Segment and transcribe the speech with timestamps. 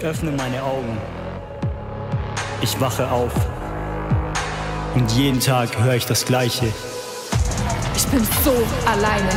[0.00, 0.96] Ich öffne meine Augen.
[2.62, 3.32] Ich wache auf.
[4.94, 6.72] Und jeden Tag höre ich das Gleiche.
[7.94, 8.54] Ich bin so
[8.86, 9.28] alleine.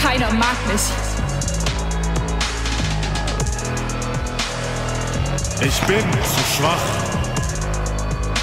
[0.00, 0.82] Keiner mag mich.
[5.60, 6.84] Ich bin zu schwach.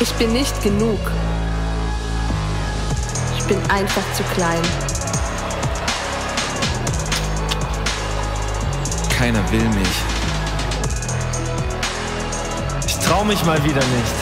[0.02, 1.00] Ich bin nicht genug.
[3.38, 5.01] Ich bin einfach zu klein.
[9.22, 9.88] Keiner will mich.
[12.88, 14.16] Ich trau mich mal wieder nicht.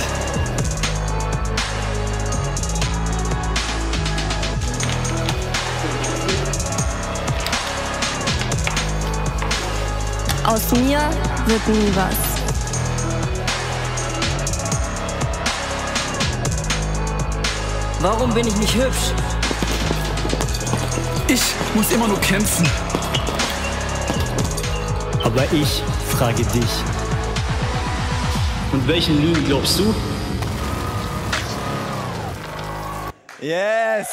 [10.44, 11.00] Aus mir
[11.46, 12.16] wird nie was.
[18.02, 19.14] Warum bin ich nicht hübsch?
[21.30, 21.42] Ich
[21.74, 22.68] muss immer nur kämpfen.
[25.32, 25.84] Aber ich
[26.18, 26.72] frage dich.
[28.72, 29.94] Und welchen Lügen glaubst du?
[33.40, 34.08] Yes!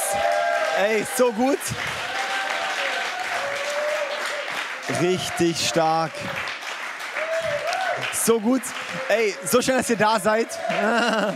[0.78, 1.58] Ey, so gut.
[5.00, 6.12] Richtig stark.
[8.12, 8.60] So gut.
[9.08, 10.48] Ey, so schön, dass ihr da seid.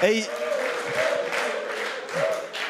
[0.00, 0.26] Ey.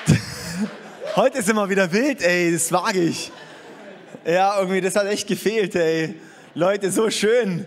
[1.16, 3.32] Heute ist immer wieder wild, ey, das wage ich.
[4.24, 6.14] Ja, irgendwie, das hat echt gefehlt, ey.
[6.54, 7.66] Leute, so schön.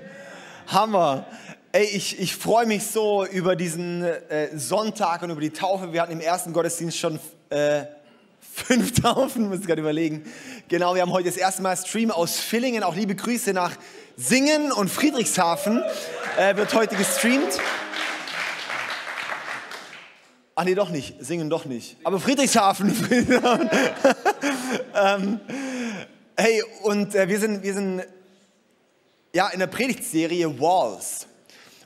[0.67, 1.25] Hammer.
[1.73, 5.91] Ey, ich, ich freue mich so über diesen äh, Sonntag und über die Taufe.
[5.91, 7.83] Wir hatten im ersten Gottesdienst schon äh,
[8.39, 10.23] fünf Taufen, muss ich gerade überlegen.
[10.69, 12.83] Genau, wir haben heute das erste Mal Stream aus Villingen.
[12.83, 13.73] Auch liebe Grüße nach
[14.15, 15.83] Singen und Friedrichshafen.
[16.37, 17.59] Äh, wird heute gestreamt.
[20.57, 21.15] Ach nee, doch nicht.
[21.19, 21.97] Singen doch nicht.
[22.05, 22.95] Aber Friedrichshafen.
[24.95, 25.41] ähm,
[26.37, 28.03] hey, und äh, wir sind, wir sind
[29.33, 31.27] ja, in der Predigtserie Walls.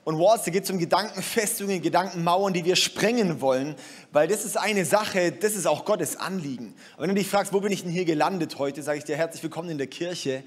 [0.04, 3.76] Und Walls, da geht es um Gedankenfestungen, Gedankenmauern, die wir sprengen wollen,
[4.12, 6.74] weil das ist eine Sache, das ist auch Gottes Anliegen.
[6.98, 9.16] Und wenn du dich fragst, wo bin ich denn hier gelandet heute, sage ich dir
[9.16, 10.44] herzlich willkommen in der Kirche.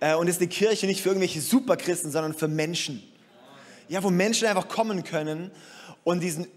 [0.00, 3.02] Äh, und es ist eine Kirche nicht für irgendwelche Superchristen, sondern für Menschen.
[3.88, 5.50] Ja, wo Menschen einfach kommen können
[6.04, 6.48] und diesen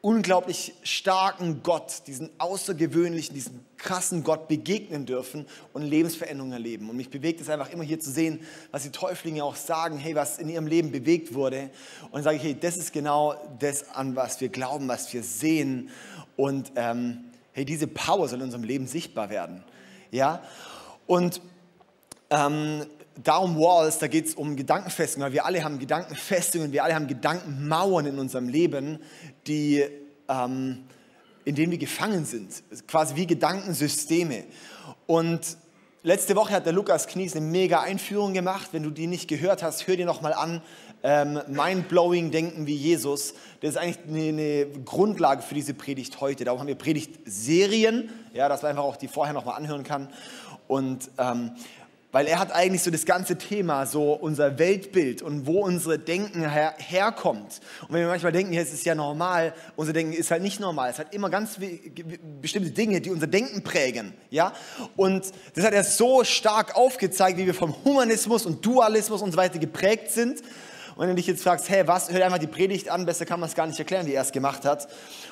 [0.00, 6.88] unglaublich starken Gott, diesen außergewöhnlichen, diesen krassen Gott begegnen dürfen und Lebensveränderungen erleben.
[6.88, 10.14] Und mich bewegt es einfach immer hier zu sehen, was die Täuflinge auch sagen, hey,
[10.14, 11.70] was in ihrem Leben bewegt wurde.
[12.04, 15.22] Und dann sage ich, hey, das ist genau das, an was wir glauben, was wir
[15.22, 15.90] sehen.
[16.36, 19.64] Und ähm, hey, diese Power soll in unserem Leben sichtbar werden.
[20.10, 20.42] Ja,
[21.06, 21.40] und
[22.30, 22.86] ähm,
[23.22, 27.08] darum Walls, da geht es um Gedankenfestungen, weil wir alle haben Gedankenfestungen, wir alle haben
[27.08, 28.98] Gedankenmauern in unserem Leben,
[29.46, 29.84] die,
[30.28, 30.84] ähm,
[31.44, 34.44] in denen wir gefangen sind, quasi wie Gedankensysteme.
[35.06, 35.56] Und
[36.02, 38.68] letzte Woche hat der Lukas Knies eine mega Einführung gemacht.
[38.72, 40.62] Wenn du die nicht gehört hast, hör dir nochmal an.
[41.02, 43.34] Ähm, Mindblowing Denken wie Jesus.
[43.60, 46.44] Das ist eigentlich eine, eine, Grundlage für diese Predigt heute.
[46.44, 50.08] Darum haben wir Predigtserien, ja, dass man einfach auch die vorher nochmal anhören kann.
[50.66, 51.52] Und ähm,
[52.10, 56.48] weil er hat eigentlich so das ganze Thema, so unser Weltbild und wo unsere Denken
[56.48, 57.60] her herkommt.
[57.82, 60.90] Und wenn wir manchmal denken, es ist ja normal, unser Denken ist halt nicht normal.
[60.90, 61.58] Es hat immer ganz
[62.40, 64.14] bestimmte Dinge, die unser Denken prägen.
[64.30, 64.54] Ja?
[64.96, 65.24] Und
[65.54, 69.58] das hat er so stark aufgezeigt, wie wir vom Humanismus und Dualismus und so weiter
[69.58, 70.40] geprägt sind.
[70.96, 73.38] Und wenn du dich jetzt fragst, hey, was, hör einfach die Predigt an, besser kann
[73.38, 74.88] man es gar nicht erklären, wie er es gemacht hat.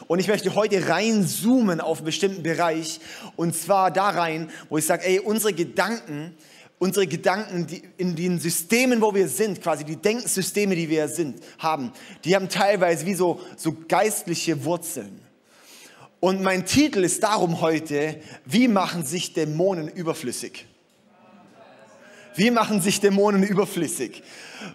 [0.06, 3.00] Und ich möchte heute reinzoomen auf einen bestimmten Bereich.
[3.34, 6.36] Und zwar da rein, wo ich sage, ey, unsere Gedanken,
[6.78, 11.40] unsere Gedanken die in den Systemen, wo wir sind, quasi die Denksysteme, die wir sind,
[11.58, 11.92] haben,
[12.24, 15.20] die haben teilweise wie so, so geistliche Wurzeln.
[16.20, 20.66] Und mein Titel ist darum heute, wie machen sich Dämonen überflüssig?
[22.36, 24.22] Wie machen sich Dämonen überflüssig?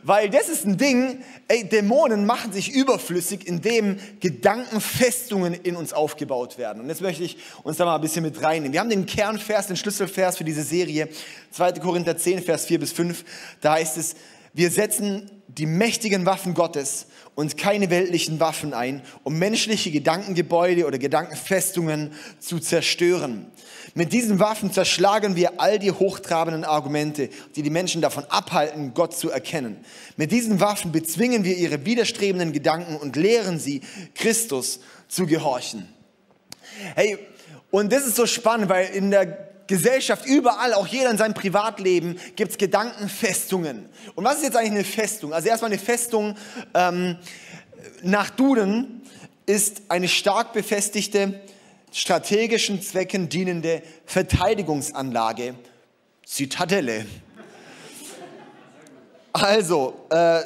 [0.03, 6.57] Weil das ist ein Ding, ey, Dämonen machen sich überflüssig, indem Gedankenfestungen in uns aufgebaut
[6.57, 6.81] werden.
[6.81, 8.73] Und jetzt möchte ich uns da mal ein bisschen mit reinnehmen.
[8.73, 11.07] Wir haben den Kernvers, den Schlüsselvers für diese Serie,
[11.51, 11.73] 2.
[11.73, 13.23] Korinther 10, Vers 4 bis 5.
[13.61, 14.15] Da heißt es,
[14.53, 20.97] wir setzen die mächtigen Waffen Gottes und keine weltlichen Waffen ein, um menschliche Gedankengebäude oder
[20.97, 23.47] Gedankenfestungen zu zerstören.
[23.93, 29.15] Mit diesen Waffen zerschlagen wir all die hochtrabenden Argumente, die die Menschen davon abhalten, Gott
[29.17, 29.83] zu erkennen.
[30.17, 33.81] Mit diesen Waffen bezwingen wir ihre widerstrebenden Gedanken und lehren sie,
[34.15, 35.87] Christus zu gehorchen.
[36.95, 37.17] Hey,
[37.69, 42.19] und das ist so spannend, weil in der Gesellschaft, überall, auch jeder in seinem Privatleben,
[42.35, 43.87] gibt es Gedankenfestungen.
[44.15, 45.33] Und was ist jetzt eigentlich eine Festung?
[45.33, 46.35] Also erstmal eine Festung
[46.73, 47.17] ähm,
[48.03, 49.01] nach Duden
[49.45, 51.39] ist eine stark befestigte
[51.93, 55.55] strategischen Zwecken dienende Verteidigungsanlage,
[56.25, 57.05] Zitadelle.
[59.31, 60.41] Also, äh,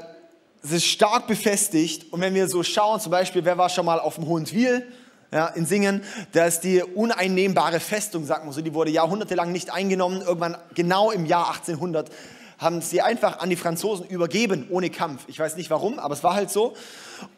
[0.63, 2.13] es ist stark befestigt.
[2.13, 4.86] Und wenn wir so schauen, zum Beispiel, wer war schon mal auf dem Hohentwiel?
[5.31, 6.01] Ja, in Singen,
[6.31, 10.22] da ist die uneinnehmbare Festung, sagt man so, die wurde jahrhundertelang nicht eingenommen.
[10.22, 12.10] Irgendwann, genau im Jahr 1800,
[12.57, 15.24] haben sie einfach an die Franzosen übergeben, ohne Kampf.
[15.27, 16.74] Ich weiß nicht warum, aber es war halt so.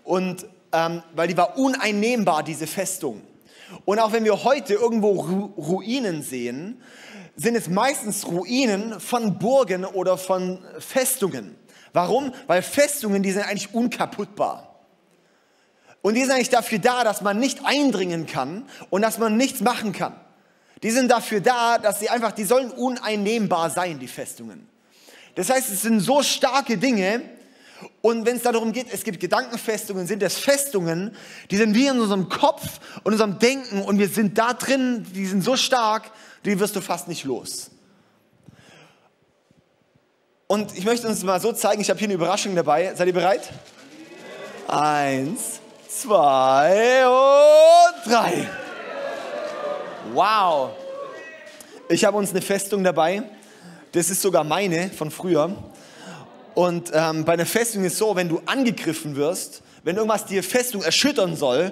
[0.04, 3.22] Und ähm, weil die war uneinnehmbar, diese Festung.
[3.86, 6.82] Und auch wenn wir heute irgendwo Ru Ruinen sehen,
[7.36, 11.56] sind es meistens Ruinen von Burgen oder von Festungen.
[11.94, 12.34] Warum?
[12.48, 14.67] Weil Festungen, die sind eigentlich unkaputtbar.
[16.08, 19.60] Und die sind eigentlich dafür da, dass man nicht eindringen kann und dass man nichts
[19.60, 20.16] machen kann.
[20.82, 24.70] Die sind dafür da, dass sie einfach, die sollen uneinnehmbar sein, die Festungen.
[25.36, 27.24] Das heißt, es sind so starke Dinge.
[28.02, 31.14] Und wenn es darum geht, es gibt Gedankenfestungen, sind es Festungen,
[31.52, 35.26] die sind wie in unserem Kopf und unserem Denken und wir sind da drin, die
[35.26, 36.10] sind so stark,
[36.46, 37.70] die wirst du fast nicht los.
[40.48, 42.96] Und ich möchte uns mal so zeigen, ich habe hier eine Überraschung dabei.
[42.96, 43.50] Seid ihr bereit?
[44.70, 45.60] Eins,
[46.02, 48.48] zwei und drei.
[50.14, 50.72] Wow.
[51.90, 53.24] Ich habe uns eine Festung dabei.
[53.94, 55.56] Das ist sogar meine von früher.
[56.54, 60.42] Und ähm, bei einer Festung ist es so, wenn du angegriffen wirst, wenn irgendwas die
[60.42, 61.72] Festung erschüttern soll,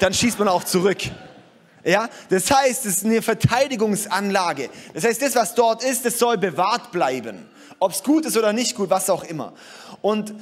[0.00, 0.98] dann schießt man auch zurück.
[1.84, 4.70] Ja, das heißt, es ist eine Verteidigungsanlage.
[4.94, 7.48] Das heißt, das, was dort ist, das soll bewahrt bleiben.
[7.80, 9.52] Ob es gut ist oder nicht gut, was auch immer.
[10.00, 10.34] Und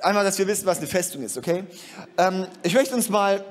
[0.00, 1.64] einmal, dass wir wissen, was eine Festung ist, okay?
[2.16, 3.44] Ähm, ich möchte uns mal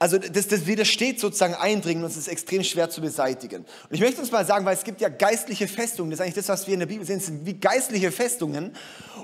[0.00, 3.66] also das, das widersteht sozusagen Eindringen und es ist extrem schwer zu beseitigen.
[3.66, 6.36] Und ich möchte uns mal sagen, weil es gibt ja geistliche Festungen, das ist eigentlich
[6.36, 8.74] das, was wir in der Bibel sehen, sind wie geistliche Festungen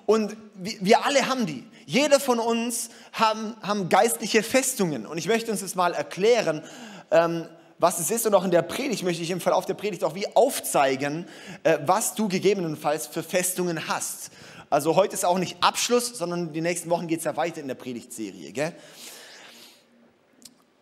[0.05, 1.65] und wir, wir alle haben die.
[1.87, 6.63] Jeder von uns haben, haben geistliche Festungen und ich möchte uns das mal erklären,
[7.11, 10.05] ähm, was es ist und auch in der Predigt möchte ich im Verlauf der Predigt
[10.05, 11.27] auch wie aufzeigen,
[11.63, 14.31] äh, was du gegebenenfalls für Festungen hast.
[14.77, 17.67] Also heute ist auch nicht Abschluss, sondern die nächsten Wochen geht es ja weiter in
[17.67, 18.53] der Predigtserie.
[18.53, 18.75] Gell?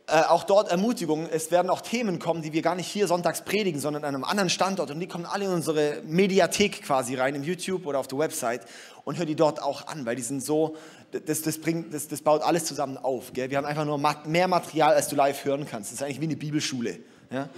[0.09, 1.29] Äh, auch dort Ermutigung.
[1.31, 4.25] Es werden auch Themen kommen, die wir gar nicht hier sonntags predigen, sondern an einem
[4.25, 4.91] anderen Standort.
[4.91, 8.63] Und die kommen alle in unsere Mediathek quasi rein, im YouTube oder auf der Website.
[9.05, 10.75] Und hör die dort auch an, weil die sind so,
[11.13, 13.33] das, das, bringt, das, das baut alles zusammen auf.
[13.33, 13.49] Gell?
[13.51, 15.93] Wir haben einfach nur mehr Material, als du live hören kannst.
[15.93, 16.99] Das ist eigentlich wie eine Bibelschule.
[17.31, 17.49] Ja?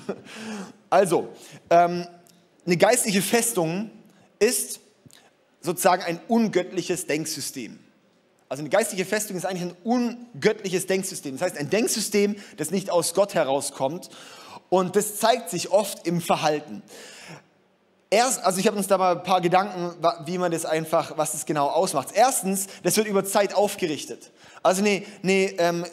[0.90, 1.28] also,
[1.70, 2.06] ähm,
[2.66, 3.90] eine geistliche Festung
[4.38, 4.80] ist
[5.66, 7.78] sozusagen ein ungöttliches Denksystem.
[8.48, 11.32] Also eine geistliche Festung ist eigentlich ein ungöttliches Denksystem.
[11.32, 14.08] Das heißt, ein Denksystem, das nicht aus Gott herauskommt.
[14.68, 16.82] Und das zeigt sich oft im Verhalten.
[18.08, 19.96] Erst, also ich habe uns da mal ein paar Gedanken,
[20.26, 22.10] wie man das einfach, was das genau ausmacht.
[22.14, 24.30] Erstens, das wird über Zeit aufgerichtet.
[24.62, 25.84] Also eine, eine ähm,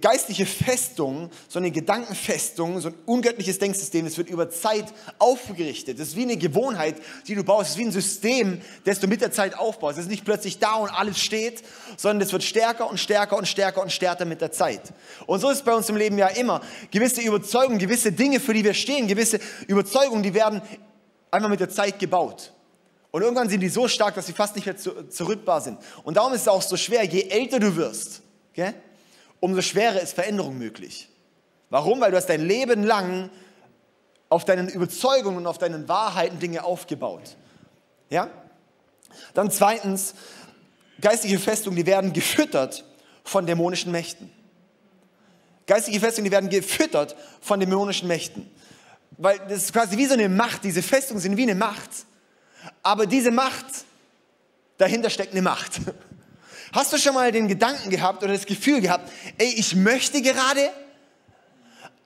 [0.00, 4.86] geistliche Festung, so eine Gedankenfestung, so ein ungöttliches Denksystem, das wird über Zeit
[5.18, 5.98] aufgerichtet.
[5.98, 6.96] Das ist wie eine Gewohnheit,
[7.26, 7.62] die du baust.
[7.62, 9.98] Das ist wie ein System, das du mit der Zeit aufbaust.
[9.98, 11.62] Das ist nicht plötzlich da und alles steht,
[11.96, 14.92] sondern das wird stärker und stärker und stärker und stärker mit der Zeit.
[15.26, 16.60] Und so ist es bei uns im Leben ja immer.
[16.90, 20.62] Gewisse Überzeugungen, gewisse Dinge, für die wir stehen, gewisse Überzeugungen, die werden
[21.30, 22.52] einfach mit der Zeit gebaut.
[23.10, 25.78] Und irgendwann sind die so stark, dass sie fast nicht mehr zurückbar sind.
[26.02, 28.74] Und darum ist es auch so schwer, je älter du wirst, okay?
[29.44, 31.10] Umso schwerer ist Veränderung möglich.
[31.68, 32.00] Warum?
[32.00, 33.28] Weil du hast dein Leben lang
[34.30, 37.36] auf deinen Überzeugungen und auf deinen Wahrheiten Dinge aufgebaut.
[38.08, 38.30] Ja?
[39.34, 40.14] Dann zweitens,
[40.98, 42.84] geistige Festungen, die werden gefüttert
[43.22, 44.32] von dämonischen Mächten.
[45.66, 48.50] Geistige Festungen, die werden gefüttert von dämonischen Mächten.
[49.18, 50.64] Weil das ist quasi wie so eine Macht.
[50.64, 51.90] Diese Festungen sind wie eine Macht.
[52.82, 53.66] Aber diese Macht,
[54.78, 55.82] dahinter steckt eine Macht.
[56.74, 60.70] Hast du schon mal den Gedanken gehabt oder das Gefühl gehabt, ey, ich möchte gerade,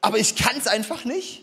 [0.03, 1.43] aber ich kann es einfach nicht?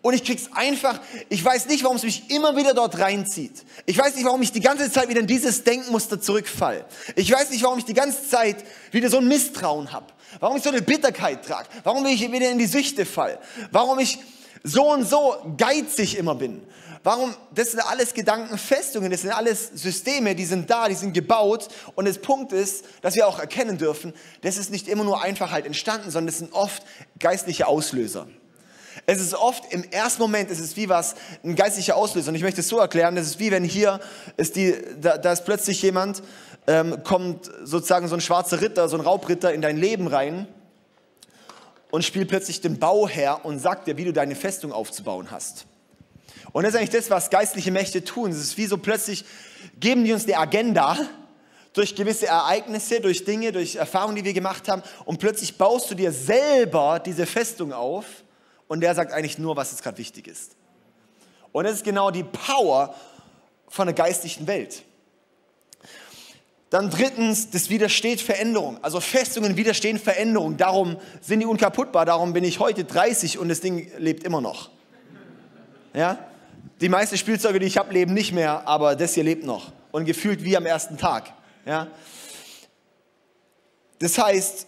[0.00, 0.98] Und ich krieg's einfach,
[1.28, 3.66] ich weiß nicht, warum es mich immer wieder dort reinzieht.
[3.84, 6.86] Ich weiß nicht, warum ich die ganze Zeit wieder in dieses Denkmuster zurückfall.
[7.14, 10.06] Ich weiß nicht, warum ich die ganze Zeit wieder so ein Misstrauen habe.
[10.38, 11.68] Warum ich so eine Bitterkeit trage.
[11.84, 13.38] Warum ich wieder in die Süchte fall.
[13.70, 14.18] Warum ich
[14.62, 16.62] so und so geizig immer bin.
[17.02, 17.34] Warum?
[17.54, 21.68] Das sind alles Gedankenfestungen, das sind alles Systeme, die sind da, die sind gebaut.
[21.94, 25.50] Und das Punkt ist, dass wir auch erkennen dürfen, das ist nicht immer nur einfach
[25.50, 26.82] halt entstanden, sondern das sind oft
[27.18, 28.26] geistliche Auslöser.
[29.06, 32.28] Es ist oft im ersten Moment, es ist wie was, ein geistlicher Auslöser.
[32.28, 33.98] Und ich möchte es so erklären, das ist wie wenn hier
[34.36, 36.22] ist die, da, da ist plötzlich jemand,
[36.66, 40.46] ähm, kommt sozusagen so ein schwarzer Ritter, so ein Raubritter in dein Leben rein
[41.90, 45.66] und spielt plötzlich den Bauherr und sagt dir, wie du deine Festung aufzubauen hast.
[46.52, 48.30] Und das ist eigentlich das, was geistliche Mächte tun.
[48.30, 49.24] Es ist wie so plötzlich,
[49.78, 50.98] geben die uns die Agenda
[51.72, 54.82] durch gewisse Ereignisse, durch Dinge, durch Erfahrungen, die wir gemacht haben.
[55.04, 58.04] Und plötzlich baust du dir selber diese Festung auf.
[58.66, 60.56] Und der sagt eigentlich nur, was jetzt gerade wichtig ist.
[61.52, 62.94] Und das ist genau die Power
[63.68, 64.82] von der geistlichen Welt.
[66.70, 68.78] Dann drittens, das widersteht Veränderung.
[68.82, 70.56] Also Festungen widerstehen Veränderung.
[70.56, 72.06] Darum sind die unkaputtbar.
[72.06, 74.70] Darum bin ich heute 30 und das Ding lebt immer noch.
[75.92, 76.29] Ja?
[76.80, 79.72] Die meisten Spielzeuge, die ich habe, leben nicht mehr, aber das hier lebt noch.
[79.92, 81.32] Und gefühlt wie am ersten Tag.
[81.66, 81.88] Ja?
[83.98, 84.66] Das heißt,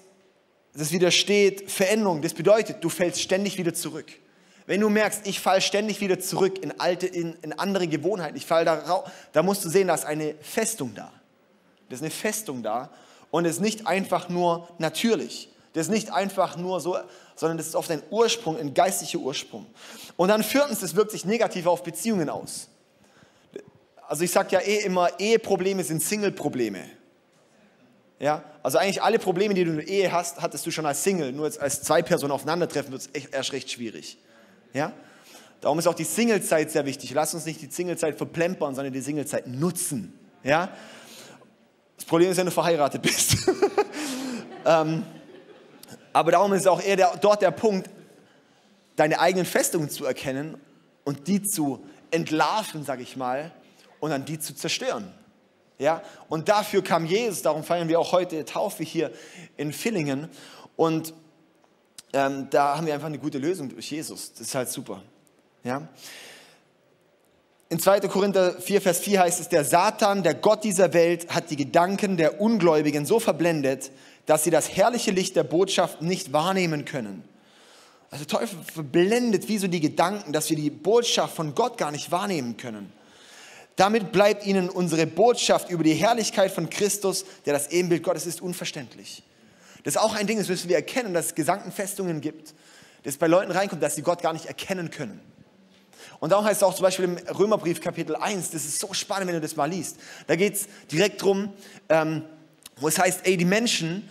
[0.74, 2.20] das widersteht Veränderung.
[2.20, 4.06] Das bedeutet, du fällst ständig wieder zurück.
[4.66, 8.46] Wenn du merkst, ich falle ständig wieder zurück in alte, in, in andere Gewohnheiten, ich
[8.46, 11.12] falle da da musst du sehen, da ist eine Festung da.
[11.88, 12.90] Da ist eine Festung da
[13.30, 15.48] und es ist nicht einfach nur natürlich.
[15.72, 16.98] Das ist nicht einfach nur so,
[17.42, 19.66] sondern das ist oft ein Ursprung, ein geistlicher Ursprung.
[20.16, 22.68] Und dann viertens, das wirkt sich negativ auf Beziehungen aus.
[24.08, 26.84] Also ich sage ja eh immer, Eheprobleme sind Single-Probleme.
[28.18, 31.02] Ja, also eigentlich alle Probleme, die du in der Ehe hast, hattest du schon als
[31.02, 31.32] Single.
[31.32, 34.18] Nur jetzt als zwei Personen aufeinandertreffen wird es erst recht schwierig.
[34.72, 34.92] Ja?
[35.60, 37.10] Darum ist auch die Singlezeit sehr wichtig.
[37.12, 40.16] Lass uns nicht die Singlezeit verplempern, sondern die Singlezeit nutzen.
[40.44, 40.68] Ja?
[41.96, 43.38] Das Problem ist, wenn du verheiratet bist.
[44.64, 45.02] ähm,
[46.12, 47.88] aber darum ist auch eher der, dort der Punkt,
[48.96, 50.60] deine eigenen Festungen zu erkennen
[51.04, 53.52] und die zu entlarven, sage ich mal,
[54.00, 55.12] und dann die zu zerstören.
[55.78, 56.02] Ja?
[56.28, 59.10] Und dafür kam Jesus, darum feiern wir auch heute Taufe hier
[59.56, 60.28] in Villingen.
[60.76, 61.14] Und
[62.12, 64.32] ähm, da haben wir einfach eine gute Lösung durch Jesus.
[64.32, 65.02] Das ist halt super.
[65.64, 65.88] Ja?
[67.68, 68.00] In 2.
[68.00, 72.18] Korinther 4, Vers 4 heißt es, der Satan, der Gott dieser Welt, hat die Gedanken
[72.18, 73.90] der Ungläubigen so verblendet,
[74.26, 77.24] dass sie das herrliche Licht der Botschaft nicht wahrnehmen können.
[78.10, 81.90] Also der Teufel verblendet wie so die Gedanken, dass wir die Botschaft von Gott gar
[81.90, 82.92] nicht wahrnehmen können.
[83.76, 88.42] Damit bleibt ihnen unsere Botschaft über die Herrlichkeit von Christus, der das Ebenbild Gottes ist,
[88.42, 89.22] unverständlich.
[89.82, 92.54] Das ist auch ein Ding, das müssen wir erkennen, dass es Gedankenfestungen gibt,
[93.02, 95.20] dass bei Leuten reinkommt, dass sie Gott gar nicht erkennen können.
[96.20, 99.26] Und darum heißt es auch zum Beispiel im Römerbrief Kapitel 1, das ist so spannend,
[99.26, 99.98] wenn du das mal liest.
[100.26, 101.52] Da geht es direkt drum,
[101.88, 102.24] ähm,
[102.82, 104.08] wo es heißt, ey, die Menschen,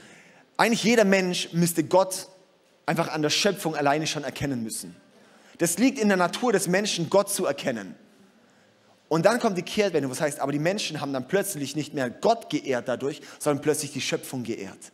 [0.57, 2.27] eigentlich jeder Mensch müsste Gott
[2.85, 4.95] einfach an der Schöpfung alleine schon erkennen müssen.
[5.59, 7.95] Das liegt in der Natur des Menschen, Gott zu erkennen.
[9.07, 12.09] Und dann kommt die Kehrtwende, was heißt, aber die Menschen haben dann plötzlich nicht mehr
[12.09, 14.93] Gott geehrt dadurch, sondern plötzlich die Schöpfung geehrt.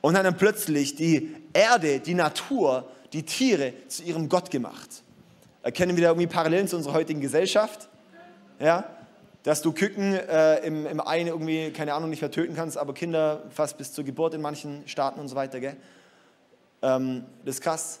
[0.00, 5.02] Und dann, dann plötzlich die Erde, die Natur, die Tiere zu ihrem Gott gemacht.
[5.62, 7.88] Erkennen wir da irgendwie Parallelen zu unserer heutigen Gesellschaft?
[8.58, 8.84] Ja?
[9.42, 12.92] Dass du Küken äh, im, im Ei irgendwie, keine Ahnung, nicht mehr töten kannst, aber
[12.92, 15.76] Kinder fast bis zur Geburt in manchen Staaten und so weiter, gell?
[16.82, 18.00] Ähm, das ist krass.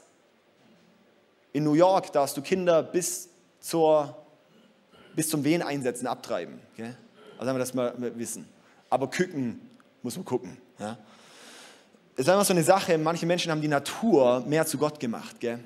[1.52, 3.28] In New York darfst du Kinder bis,
[3.58, 4.16] zur,
[5.14, 6.60] bis zum Wehen einsetzen, abtreiben.
[6.76, 6.96] Gell?
[7.38, 8.46] Also haben wir das mal wissen.
[8.90, 9.60] Aber Küken
[10.02, 10.58] muss man gucken.
[10.78, 10.98] Ja?
[12.16, 15.40] Das ist einfach so eine Sache, manche Menschen haben die Natur mehr zu Gott gemacht.
[15.40, 15.58] Gell?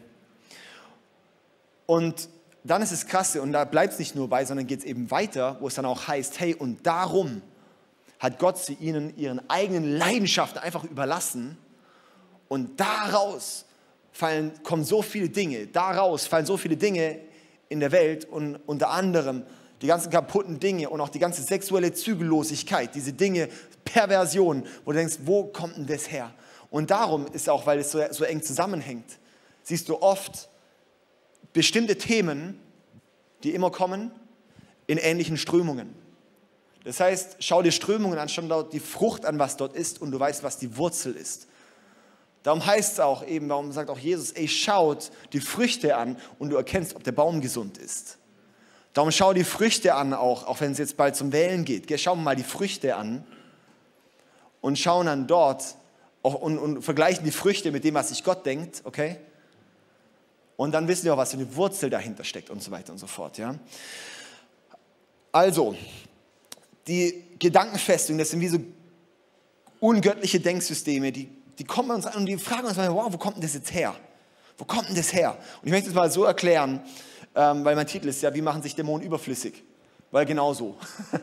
[1.86, 2.28] Und
[2.64, 5.10] dann ist es krasse, und da bleibt es nicht nur bei, sondern geht es eben
[5.10, 7.42] weiter, wo es dann auch heißt, hey, und darum
[8.18, 11.58] hat Gott sie ihnen ihren eigenen Leidenschaften einfach überlassen.
[12.48, 13.66] Und daraus
[14.12, 17.20] fallen, kommen so viele Dinge, daraus fallen so viele Dinge
[17.68, 19.44] in der Welt und unter anderem
[19.82, 23.48] die ganzen kaputten Dinge und auch die ganze sexuelle Zügellosigkeit, diese Dinge,
[23.84, 26.32] Perversion, wo du denkst, wo kommt denn das her?
[26.70, 29.18] Und darum ist auch, weil es so, so eng zusammenhängt,
[29.62, 30.48] siehst du oft
[31.52, 32.58] bestimmte Themen,
[33.42, 34.10] die immer kommen,
[34.86, 35.94] in ähnlichen Strömungen.
[36.84, 40.10] Das heißt, schau dir Strömungen an, schau dort die Frucht an, was dort ist und
[40.10, 41.48] du weißt, was die Wurzel ist.
[42.42, 46.50] Darum heißt es auch eben, warum sagt auch Jesus, ey, schaut die Früchte an und
[46.50, 48.18] du erkennst, ob der Baum gesund ist.
[48.92, 51.86] Darum schau die Früchte an, auch, auch wenn es jetzt bald zum Wählen geht.
[51.86, 53.24] Geh, schau mal die Früchte an
[54.60, 55.76] und schauen dann dort
[56.22, 59.18] auch, und, und vergleichen die Früchte mit dem, was sich Gott denkt, okay?
[60.56, 62.98] Und dann wissen wir auch, was für eine Wurzel dahinter steckt und so weiter und
[62.98, 63.38] so fort.
[63.38, 63.56] Ja?
[65.32, 65.74] Also,
[66.86, 68.58] die Gedankenfestungen, das sind wie so
[69.80, 73.36] ungöttliche Denksysteme, die, die kommen uns an und die fragen uns mal, wow, wo kommt
[73.36, 73.94] denn das jetzt her?
[74.56, 75.36] Wo kommt denn das her?
[75.60, 76.80] Und ich möchte es mal so erklären,
[77.34, 79.64] ähm, weil mein Titel ist ja, wie machen sich Dämonen überflüssig?
[80.12, 80.76] Weil genau so.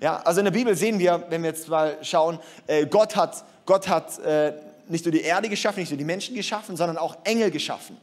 [0.00, 3.44] ja, also in der Bibel sehen wir, wenn wir jetzt mal schauen, äh, Gott hat,
[3.64, 4.52] Gott hat äh,
[4.88, 7.96] nicht nur die Erde geschaffen, nicht nur die Menschen geschaffen, sondern auch Engel geschaffen.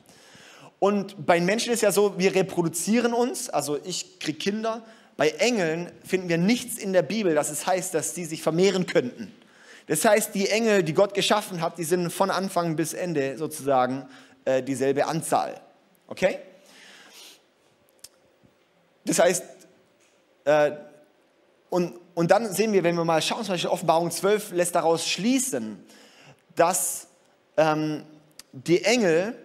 [0.84, 4.82] Und bei Menschen ist ja so, wir reproduzieren uns, also ich kriege Kinder.
[5.16, 8.88] Bei Engeln finden wir nichts in der Bibel, dass es heißt, dass sie sich vermehren
[8.88, 9.32] könnten.
[9.86, 14.10] Das heißt, die Engel, die Gott geschaffen hat, die sind von Anfang bis Ende sozusagen
[14.44, 15.62] äh, dieselbe Anzahl.
[16.08, 16.40] Okay?
[19.06, 19.44] Das heißt,
[20.46, 20.72] äh,
[21.70, 25.08] und, und dann sehen wir, wenn wir mal schauen, zum Beispiel Offenbarung 12 lässt daraus
[25.08, 25.86] schließen,
[26.56, 27.06] dass
[27.56, 28.04] ähm,
[28.52, 29.36] die Engel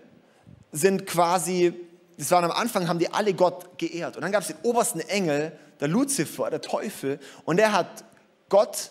[0.76, 1.74] sind quasi
[2.18, 4.16] das waren am Anfang, haben die alle Gott geehrt.
[4.16, 8.04] Und dann gab es den obersten Engel, der Luzifer, der Teufel, und der hat
[8.48, 8.90] Gott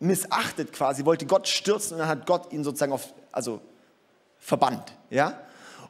[0.00, 3.60] missachtet quasi, wollte Gott stürzen und dann hat Gott ihn sozusagen auf, also
[4.38, 4.92] verbannt.
[5.10, 5.40] Ja?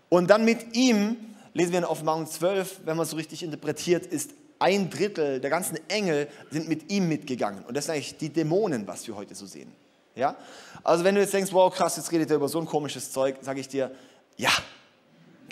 [0.08, 1.16] Und dann mit ihm,
[1.54, 5.50] lesen wir in Offenbarung 12, wenn man es so richtig interpretiert, ist ein Drittel der
[5.50, 7.64] ganzen Engel sind mit ihm mitgegangen.
[7.64, 9.72] Und das sind eigentlich die Dämonen, was wir heute so sehen.
[10.14, 10.36] Ja?
[10.84, 13.36] Also wenn du jetzt denkst, wow, krass, jetzt redet er über so ein komisches Zeug,
[13.40, 13.90] sage ich dir,
[14.36, 14.50] ja,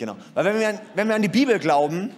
[0.01, 0.17] genau.
[0.35, 2.11] Weil wenn wir, an, wenn wir an die Bibel glauben,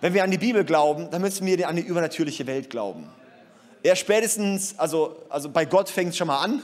[0.00, 3.06] wenn wir an die Bibel glauben, dann müssen wir an die übernatürliche Welt glauben.
[3.82, 6.62] Er spätestens, also, also bei Gott fängt es schon mal an.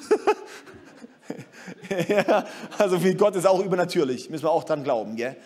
[2.09, 2.45] ja,
[2.77, 5.15] also wie Gott ist auch übernatürlich, müssen wir auch dran glauben.
[5.15, 5.37] Gell?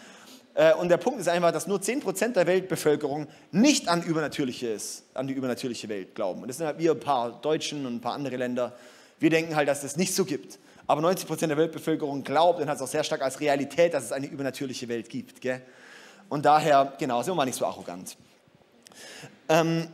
[0.55, 5.27] Äh, und der Punkt ist einfach, dass nur 10% der Weltbevölkerung nicht an, übernatürliches, an
[5.27, 6.43] die übernatürliche Welt glauben.
[6.43, 8.75] Und das sind halt wir ein paar Deutschen und ein paar andere Länder.
[9.19, 10.59] Wir denken halt, dass es das nicht so gibt.
[10.89, 14.13] Aber 90% der Weltbevölkerung glaubt und hat es auch sehr stark als Realität, dass es
[14.13, 15.41] eine übernatürliche Welt gibt.
[15.41, 15.63] Gell?
[16.31, 18.17] Und daher, genau, sind wir mal nicht so arrogant.
[19.51, 19.89] Ähm,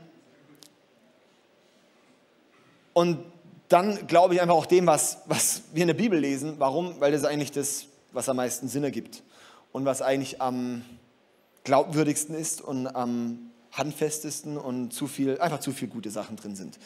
[2.92, 3.24] und
[3.68, 6.54] dann glaube ich einfach auch dem, was, was wir in der Bibel lesen.
[6.58, 7.00] Warum?
[7.00, 9.24] Weil das eigentlich das, was am meisten Sinn ergibt
[9.72, 10.84] und was eigentlich am
[11.64, 16.78] glaubwürdigsten ist und am handfestesten und zu viel, einfach zu viel gute Sachen drin sind.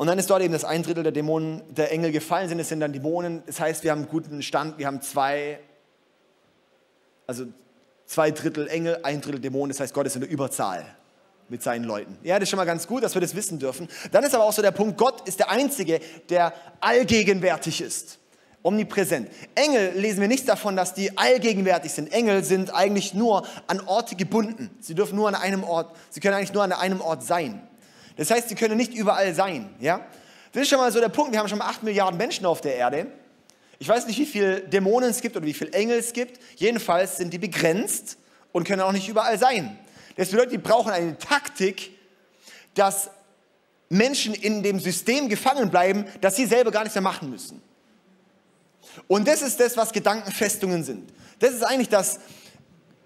[0.00, 2.70] Und dann ist dort eben das ein Drittel der Dämonen, der Engel gefallen sind, es
[2.70, 3.42] sind dann Dämonen.
[3.44, 5.60] Das heißt, wir haben einen guten Stand, wir haben zwei,
[7.26, 7.44] also
[8.06, 10.86] zwei Drittel Engel, ein Drittel Dämonen, das heißt, Gott ist in der Überzahl
[11.50, 12.16] mit seinen Leuten.
[12.22, 13.88] Ja, das ist schon mal ganz gut, dass wir das wissen dürfen.
[14.10, 18.18] Dann ist aber auch so der Punkt, Gott ist der Einzige, der allgegenwärtig ist.
[18.62, 19.28] Omnipräsent.
[19.54, 22.10] Engel lesen wir nichts davon, dass die allgegenwärtig sind.
[22.10, 24.70] Engel sind eigentlich nur an Orte gebunden.
[24.80, 27.60] Sie dürfen nur an einem Ort, sie können eigentlich nur an einem Ort sein.
[28.20, 29.74] Das heißt, sie können nicht überall sein.
[29.80, 30.04] Ja?
[30.52, 31.32] Das ist schon mal so der Punkt.
[31.32, 33.06] Wir haben schon mal 8 Milliarden Menschen auf der Erde.
[33.78, 36.38] Ich weiß nicht, wie viele Dämonen es gibt oder wie viele Engel es gibt.
[36.56, 38.18] Jedenfalls sind die begrenzt
[38.52, 39.78] und können auch nicht überall sein.
[40.16, 41.92] Das bedeutet, die brauchen eine Taktik,
[42.74, 43.08] dass
[43.88, 47.62] Menschen in dem System gefangen bleiben, dass sie selber gar nichts mehr machen müssen.
[49.08, 51.10] Und das ist das, was Gedankenfestungen sind.
[51.38, 52.20] Das ist eigentlich das,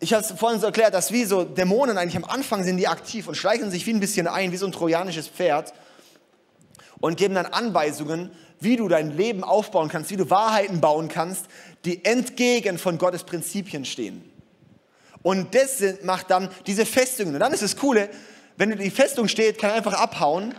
[0.05, 2.89] ich habe es vorhin so erklärt, dass wie so Dämonen eigentlich am Anfang sind die
[2.89, 5.73] aktiv und schleichen sich wie ein bisschen ein, wie so ein trojanisches Pferd
[7.01, 11.47] und geben dann Anweisungen, wie du dein Leben aufbauen kannst, wie du Wahrheiten bauen kannst,
[11.87, 14.31] die entgegen von Gottes Prinzipien stehen.
[15.23, 17.33] Und das macht dann diese Festungen.
[17.33, 18.11] Und dann ist das Coole,
[18.59, 20.55] wenn die Festung steht, kann einfach abhauen,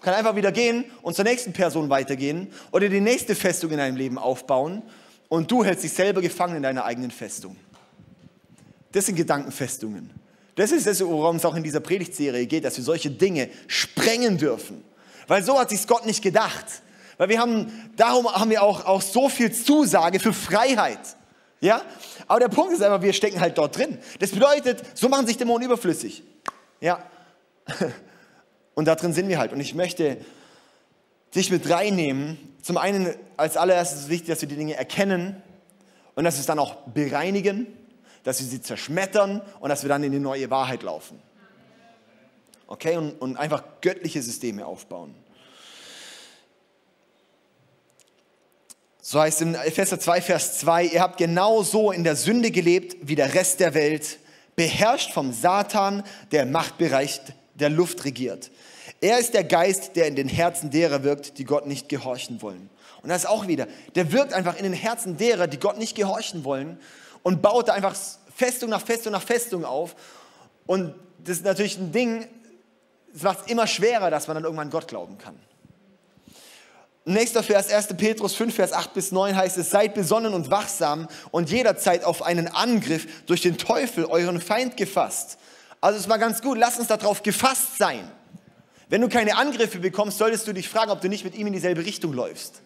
[0.00, 3.96] kann einfach wieder gehen und zur nächsten Person weitergehen oder die nächste Festung in deinem
[3.96, 4.82] Leben aufbauen
[5.28, 7.56] und du hältst dich selber gefangen in deiner eigenen Festung.
[8.92, 10.10] Das sind Gedankenfestungen.
[10.54, 14.38] Das ist es, worum es auch in dieser Predigtserie geht, dass wir solche Dinge sprengen
[14.38, 14.82] dürfen.
[15.28, 16.66] Weil so hat sich Gott nicht gedacht.
[17.16, 20.98] Weil wir haben, darum haben wir auch, auch so viel Zusage für Freiheit.
[21.60, 21.82] Ja?
[22.26, 23.98] Aber der Punkt ist einfach, wir stecken halt dort drin.
[24.18, 26.22] Das bedeutet, so machen sich Dämonen überflüssig.
[26.80, 27.02] Ja.
[28.74, 29.52] Und da drin sind wir halt.
[29.52, 30.18] Und ich möchte
[31.34, 32.38] dich mit reinnehmen.
[32.62, 35.42] Zum einen, als allererstes ist es wichtig, dass wir die Dinge erkennen
[36.14, 37.66] und dass wir es dann auch bereinigen,
[38.24, 41.20] dass wir sie zerschmettern und dass wir dann in die neue Wahrheit laufen.
[42.66, 42.96] Okay?
[42.96, 45.14] Und, und einfach göttliche Systeme aufbauen.
[49.00, 52.96] So heißt es in Epheser 2, Vers 2, ihr habt genauso in der Sünde gelebt
[53.00, 54.18] wie der Rest der Welt,
[54.54, 57.22] beherrscht vom Satan, der im Machtbereich
[57.54, 58.50] der Luft regiert.
[59.00, 62.68] Er ist der Geist, der in den Herzen derer wirkt, die Gott nicht gehorchen wollen.
[63.02, 65.94] Und das ist auch wieder, der wirkt einfach in den Herzen derer, die Gott nicht
[65.94, 66.78] gehorchen wollen
[67.28, 67.94] und baut da einfach
[68.34, 69.94] Festung nach Festung nach Festung auf.
[70.64, 72.26] Und das ist natürlich ein Ding,
[73.14, 75.38] es macht es immer schwerer, dass man dann irgendwann Gott glauben kann.
[77.04, 77.88] Nächster Vers, 1.
[77.98, 82.22] Petrus 5, Vers 8 bis 9 heißt es, seid besonnen und wachsam und jederzeit auf
[82.22, 85.36] einen Angriff durch den Teufel, euren Feind, gefasst.
[85.82, 88.10] Also es war ganz gut, lass uns darauf gefasst sein.
[88.88, 91.52] Wenn du keine Angriffe bekommst, solltest du dich fragen, ob du nicht mit ihm in
[91.52, 92.62] dieselbe Richtung läufst.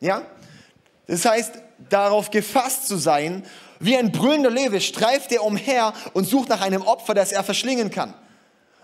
[0.00, 0.22] Ja?
[1.06, 3.44] Das heißt, darauf gefasst zu sein,
[3.80, 7.90] wie ein brüllender Löwe streift er umher und sucht nach einem Opfer, das er verschlingen
[7.90, 8.14] kann.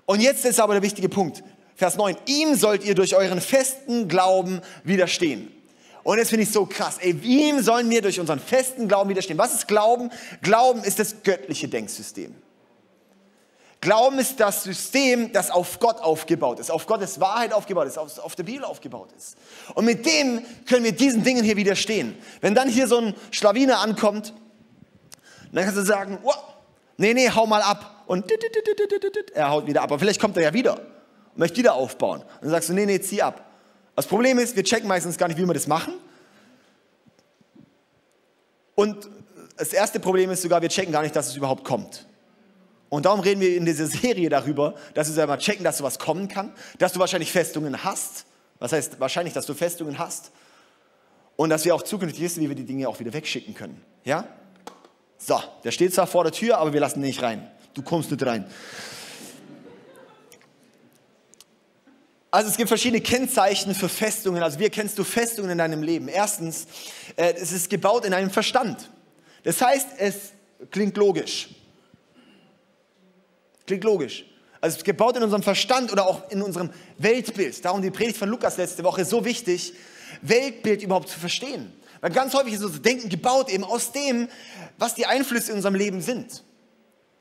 [0.07, 1.43] Und jetzt ist aber der wichtige Punkt.
[1.77, 5.51] Vers 9, ihm sollt ihr durch euren festen Glauben widerstehen.
[6.05, 6.99] Und das finde ich so krass.
[7.01, 9.39] Ey, ihm sollen wir durch unseren festen Glauben widerstehen.
[9.39, 10.11] Was ist Glauben?
[10.43, 12.35] Glauben ist das göttliche Denksystem.
[13.85, 18.19] Glauben ist das System, das auf Gott aufgebaut ist, auf Gottes Wahrheit aufgebaut ist, auf,
[18.19, 19.37] auf der Bibel aufgebaut ist.
[19.75, 22.19] Und mit dem können wir diesen Dingen hier widerstehen.
[22.41, 24.35] Wenn dann hier so ein Schlawiner ankommt,
[25.53, 26.33] dann kannst du sagen, oh,
[26.97, 28.03] nee, nee, hau mal ab.
[28.07, 28.25] Und
[29.35, 29.93] er haut wieder ab.
[29.93, 30.81] Aber vielleicht kommt er ja wieder
[31.37, 32.21] möchte wieder aufbauen.
[32.21, 33.45] Und dann sagst du, nee, nee, zieh ab.
[33.97, 35.95] Das Problem ist, wir checken meistens gar nicht, wie wir das machen.
[38.75, 39.09] Und
[39.57, 42.07] das erste Problem ist sogar, wir checken gar nicht, dass es überhaupt kommt.
[42.95, 46.29] Und darum reden wir in dieser Serie darüber, dass wir selber checken, dass sowas kommen
[46.29, 48.25] kann, dass du wahrscheinlich Festungen hast.
[48.61, 50.31] Was heißt wahrscheinlich, dass du Festungen hast?
[51.35, 53.83] Und dass wir auch zukünftig wissen, wie wir die Dinge auch wieder wegschicken können.
[54.05, 54.29] Ja?
[55.19, 57.51] So, der steht zwar vor der Tür, aber wir lassen ihn nicht rein.
[57.75, 58.49] Du kommst nicht rein.
[62.31, 64.41] Also es gibt verschiedene Kennzeichen für Festungen.
[64.41, 66.07] Also wie erkennst du Festungen in deinem Leben?
[66.07, 66.69] Erstens,
[67.17, 68.89] äh, es ist gebaut in deinem Verstand.
[69.43, 70.31] Das heißt, es
[70.71, 71.49] klingt logisch.
[73.67, 74.25] Klingt logisch.
[74.61, 77.65] Also es ist gebaut in unserem Verstand oder auch in unserem Weltbild.
[77.65, 79.75] Darum die Predigt von Lukas letzte Woche so wichtig,
[80.23, 81.73] Weltbild überhaupt zu verstehen.
[82.01, 84.29] Weil ganz häufig ist unser Denken gebaut eben aus dem,
[84.79, 86.45] was die Einflüsse in unserem Leben sind.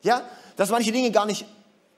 [0.01, 1.45] Ja, dass manche Dinge gar nicht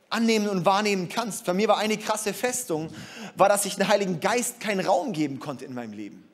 [0.10, 1.46] annehmen und wahrnehmen kannst.
[1.46, 2.90] Bei mir war eine krasse Festung,
[3.36, 6.28] war, dass ich den Heiligen Geist keinen Raum geben konnte in meinem Leben.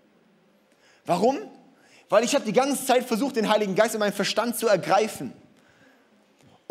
[1.05, 1.37] Warum?
[2.09, 5.33] Weil ich habe die ganze Zeit versucht, den Heiligen Geist in meinem Verstand zu ergreifen.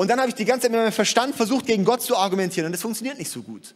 [0.01, 2.65] Und dann habe ich die ganze Zeit mit meinem Verstand versucht, gegen Gott zu argumentieren.
[2.65, 3.75] Und das funktioniert nicht so gut.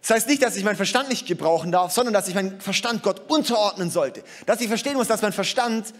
[0.00, 3.04] Das heißt nicht, dass ich meinen Verstand nicht gebrauchen darf, sondern dass ich meinen Verstand
[3.04, 4.24] Gott unterordnen sollte.
[4.44, 5.94] Dass ich verstehen muss, dass mein Verstand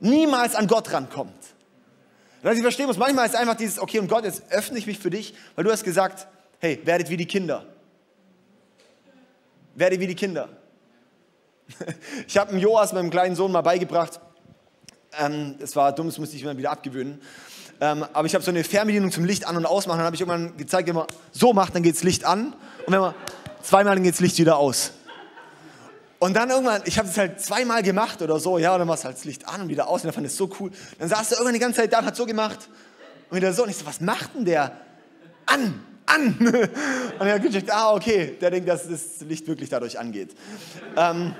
[0.00, 1.32] niemals an Gott rankommt.
[2.42, 4.98] Dass ich verstehen muss, manchmal ist einfach dieses, okay, und Gott, jetzt öffne ich mich
[4.98, 6.26] für dich, weil du hast gesagt,
[6.58, 7.64] hey, werdet wie die Kinder.
[9.76, 10.48] Werde wie die Kinder.
[12.26, 14.18] Ich habe dem Joas, meinem kleinen Sohn, mal beigebracht,
[15.18, 17.20] ähm, war dumm, das musste ich mir wieder abgewöhnen,
[17.80, 20.20] ähm, aber ich habe so eine Fernbedienung zum Licht an- und ausmachen, dann habe ich
[20.20, 22.54] irgendwann gezeigt, wenn man so macht, dann geht das Licht an
[22.86, 23.14] und wenn man
[23.62, 24.92] zweimal, dann geht das Licht wieder aus.
[26.18, 28.94] Und dann irgendwann, ich habe es halt zweimal gemacht oder so, ja, und dann war
[28.94, 30.70] es halt das Licht an und wieder aus und dann fand ich es so cool.
[30.98, 32.68] Dann saß er irgendwann die ganze Zeit da und hat so gemacht
[33.30, 33.62] und wieder so.
[33.62, 34.72] Und ich so, was macht denn der?
[35.46, 36.36] An, an.
[37.18, 40.36] Und er hat gecheckt, ah, okay, der denkt, dass das Licht wirklich dadurch angeht.
[40.96, 41.34] Ähm,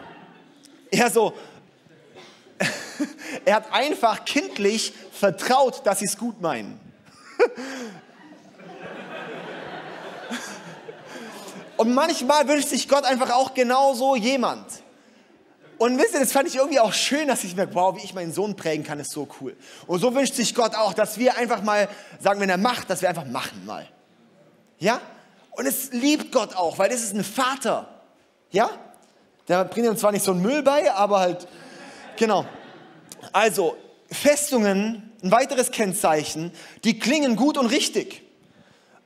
[0.90, 1.34] er so,
[3.44, 6.80] er hat einfach kindlich vertraut, dass sie es gut meinen.
[11.76, 14.66] Und manchmal wünscht sich Gott einfach auch genauso jemand.
[15.78, 18.12] Und wisst ihr, das fand ich irgendwie auch schön, dass ich merke, wow, wie ich
[18.12, 19.56] meinen Sohn prägen kann, ist so cool.
[19.86, 23.00] Und so wünscht sich Gott auch, dass wir einfach mal sagen, wenn er macht, dass
[23.00, 23.88] wir einfach machen mal.
[24.78, 25.00] Ja?
[25.52, 27.88] Und es liebt Gott auch, weil das ist ein Vater.
[28.50, 28.68] Ja?
[29.48, 31.48] Der bringt uns zwar nicht so einen Müll bei, aber halt,
[32.18, 32.44] genau.
[33.32, 33.76] Also,
[34.10, 36.52] Festungen, ein weiteres Kennzeichen,
[36.84, 38.22] die klingen gut und richtig.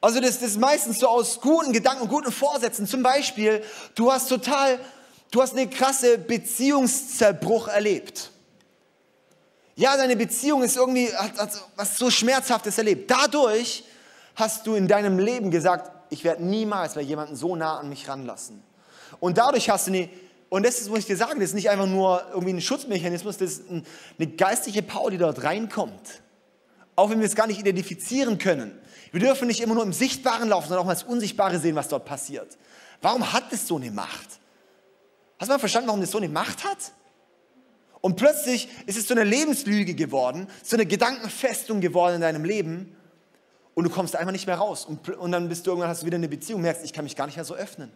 [0.01, 2.87] Also das, das ist meistens so aus guten Gedanken guten Vorsätzen.
[2.87, 3.63] Zum Beispiel,
[3.95, 4.79] du hast total,
[5.31, 8.31] du hast eine krasse Beziehungszerbruch erlebt.
[9.77, 13.11] Ja, deine Beziehung ist irgendwie, hat, hat was so Schmerzhaftes erlebt.
[13.11, 13.85] Dadurch
[14.37, 18.09] hast du in deinem Leben gesagt, ich werde niemals bei jemandem so nah an mich
[18.09, 18.63] ranlassen.
[19.21, 20.09] Und dadurch hast du eine,
[20.55, 23.39] und das ist, muss ich dir sagen, das ist nicht einfach nur irgendwie ein Schutzmechanismus,
[23.39, 26.23] das ist eine geistliche Power, die dort reinkommt.
[26.95, 28.71] Auch wenn wir es gar nicht identifizieren können.
[29.11, 31.89] Wir dürfen nicht immer nur im Sichtbaren laufen, sondern auch mal das Unsichtbare sehen, was
[31.89, 32.57] dort passiert.
[33.03, 34.29] Warum hat es so eine Macht?
[35.41, 36.93] Hast du mal verstanden, warum das so eine Macht hat?
[38.01, 42.95] Und plötzlich ist es so eine Lebenslüge geworden, so eine Gedankenfestung geworden in deinem Leben
[43.75, 44.85] und du kommst einfach nicht mehr raus.
[44.85, 47.17] Und, und dann bist du irgendwann, hast du wieder eine Beziehung, merkst, ich kann mich
[47.17, 47.91] gar nicht mehr so öffnen.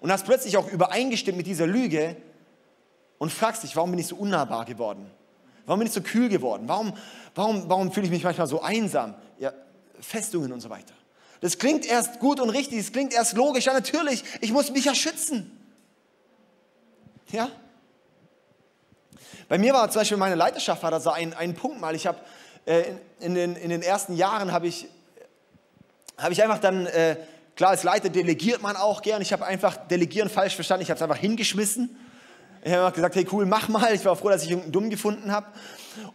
[0.00, 2.16] Und hast plötzlich auch übereingestimmt mit dieser Lüge
[3.18, 5.10] und fragst dich, warum bin ich so unnahbar geworden?
[5.66, 6.64] Warum bin ich so kühl geworden?
[6.66, 6.94] Warum,
[7.34, 9.14] warum, warum fühle ich mich manchmal so einsam?
[9.38, 9.52] Ja,
[10.00, 10.94] Festungen und so weiter.
[11.40, 13.66] Das klingt erst gut und richtig, es klingt erst logisch.
[13.66, 15.56] Ja, natürlich, ich muss mich ja schützen.
[17.30, 17.50] Ja?
[19.48, 21.94] Bei mir war zum Beispiel meine Leiterschaft, war da so ein, ein Punkt mal.
[21.94, 22.18] Ich habe
[22.64, 22.84] äh,
[23.20, 24.88] in, den, in den ersten Jahren habe ich,
[26.16, 27.16] hab ich einfach dann, äh,
[27.58, 29.20] klar, als Leiter delegiert man auch gern.
[29.20, 30.84] Ich habe einfach delegieren falsch verstanden.
[30.84, 31.94] Ich habe es einfach hingeschmissen.
[32.62, 33.92] Ich habe gesagt, hey cool, mach mal.
[33.92, 35.48] Ich war froh, dass ich irgendeinen Dumm gefunden habe.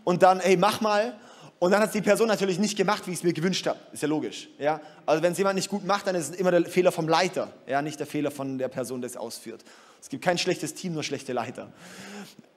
[0.06, 1.14] Und dann, hey, mach mal.
[1.60, 3.78] Und dann hat die Person natürlich nicht gemacht, wie ich es mir gewünscht habe.
[3.92, 4.48] Ist ja logisch.
[4.58, 4.80] Ja?
[5.06, 7.52] Also wenn es jemand nicht gut macht, dann ist es immer der Fehler vom Leiter,
[7.68, 7.82] ja?
[7.82, 9.64] nicht der Fehler von der Person, die es ausführt.
[10.02, 11.72] Es gibt kein schlechtes Team, nur schlechte Leiter.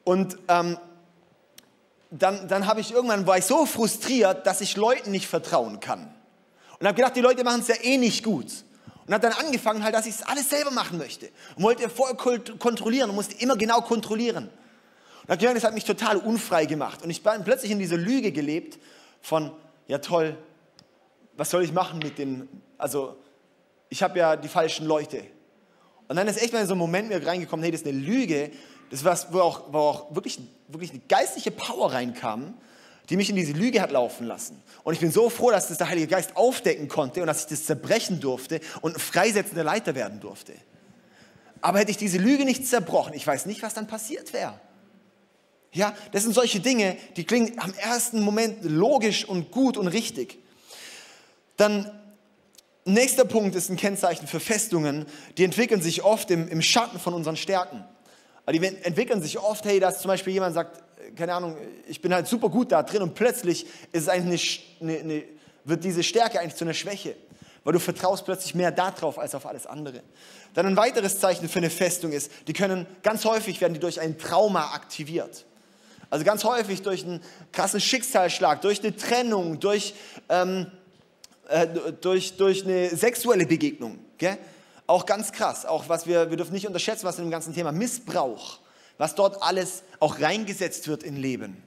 [0.04, 0.78] Und ähm,
[2.10, 6.12] dann, dann habe ich irgendwann, war ich so frustriert, dass ich Leuten nicht vertrauen kann.
[6.78, 8.46] Und habe gedacht, die Leute machen es ja eh nicht gut.
[9.06, 11.28] Und habe dann angefangen, halt, dass ich es alles selber machen möchte.
[11.56, 12.16] Und wollte voll
[12.58, 14.48] kontrollieren und musste immer genau kontrollieren.
[15.22, 17.02] Und habe gemerkt, das hat mich total unfrei gemacht.
[17.02, 18.78] Und ich bin plötzlich in dieser Lüge gelebt,
[19.22, 19.52] von,
[19.86, 20.36] ja toll,
[21.36, 23.16] was soll ich machen mit dem, also
[23.88, 25.22] ich habe ja die falschen Leute.
[26.08, 28.50] Und dann ist echt mal so ein Moment mir reingekommen, hey, das ist eine Lüge,
[28.90, 30.38] das was, wo auch, wo auch wirklich,
[30.68, 32.54] wirklich eine geistliche Power reinkam,
[33.08, 34.62] die mich in diese Lüge hat laufen lassen.
[34.82, 37.46] Und ich bin so froh, dass das der Heilige Geist aufdecken konnte und dass ich
[37.46, 40.54] das zerbrechen durfte und ein freisetzender Leiter werden durfte.
[41.60, 44.60] Aber hätte ich diese Lüge nicht zerbrochen, ich weiß nicht, was dann passiert wäre.
[45.72, 50.38] Ja, das sind solche Dinge, die klingen am ersten Moment logisch und gut und richtig.
[51.56, 51.90] Dann
[52.84, 57.14] nächster Punkt ist ein Kennzeichen für Festungen, die entwickeln sich oft im, im Schatten von
[57.14, 57.84] unseren Stärken.
[58.50, 60.82] Die entwickeln sich oft, hey, dass zum Beispiel jemand sagt,
[61.14, 64.98] keine Ahnung, ich bin halt super gut da drin und plötzlich ist es eigentlich eine,
[64.98, 65.22] eine,
[65.64, 67.16] wird diese Stärke eigentlich zu einer Schwäche,
[67.64, 70.02] weil du vertraust plötzlich mehr darauf als auf alles andere.
[70.54, 74.00] Dann ein weiteres Zeichen für eine Festung ist, die können ganz häufig werden die durch
[74.00, 75.44] ein Trauma aktiviert.
[76.08, 77.20] Also ganz häufig durch einen
[77.52, 79.94] krassen Schicksalsschlag, durch eine Trennung, durch,
[80.28, 80.70] ähm,
[81.48, 81.66] äh,
[82.00, 83.98] durch, durch eine sexuelle Begegnung.
[84.18, 84.38] Gell?
[84.86, 87.72] Auch ganz krass, auch was wir, wir dürfen nicht unterschätzen, was in dem ganzen Thema
[87.72, 88.60] Missbrauch,
[88.98, 91.62] was dort alles auch reingesetzt wird in Leben.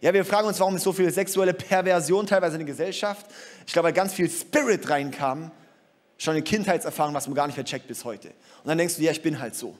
[0.00, 3.26] Ja, wir fragen uns, warum ist so viel sexuelle Perversion teilweise in der Gesellschaft?
[3.66, 5.50] Ich glaube, weil ganz viel Spirit reinkam,
[6.18, 8.28] schon eine Kindheitserfahrung, was man gar nicht mehr checkt bis heute.
[8.28, 9.76] Und dann denkst du, ja, ich bin halt so.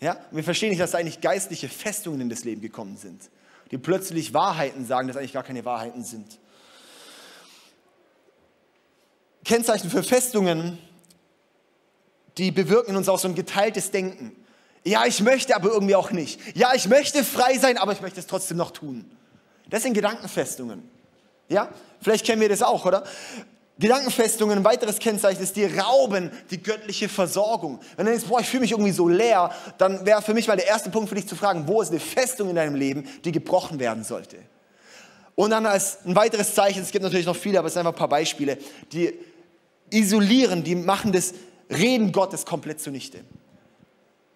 [0.00, 0.12] Ja?
[0.30, 3.30] Und wir verstehen nicht, dass da eigentlich geistliche Festungen in das Leben gekommen sind,
[3.70, 6.38] die plötzlich Wahrheiten sagen, das eigentlich gar keine Wahrheiten sind.
[9.44, 10.78] Kennzeichen für Festungen,
[12.38, 14.36] die bewirken in uns auch so ein geteiltes Denken.
[14.84, 16.40] Ja, ich möchte, aber irgendwie auch nicht.
[16.56, 19.10] Ja, ich möchte frei sein, aber ich möchte es trotzdem noch tun.
[19.68, 20.88] Das sind Gedankenfestungen.
[21.48, 21.68] Ja,
[22.00, 23.04] vielleicht kennen wir das auch, oder?
[23.78, 27.80] Gedankenfestungen, ein weiteres Kennzeichen ist, die rauben die göttliche Versorgung.
[27.96, 30.56] Wenn du denkst, boah, ich fühle mich irgendwie so leer, dann wäre für mich mal
[30.56, 33.32] der erste Punkt für dich zu fragen, wo ist eine Festung in deinem Leben, die
[33.32, 34.36] gebrochen werden sollte?
[35.34, 37.92] Und dann als ein weiteres Zeichen, es gibt natürlich noch viele, aber es sind einfach
[37.92, 38.58] ein paar Beispiele,
[38.92, 39.14] die
[39.88, 41.32] isolieren, die machen das
[41.70, 43.20] Reden Gottes komplett zunichte.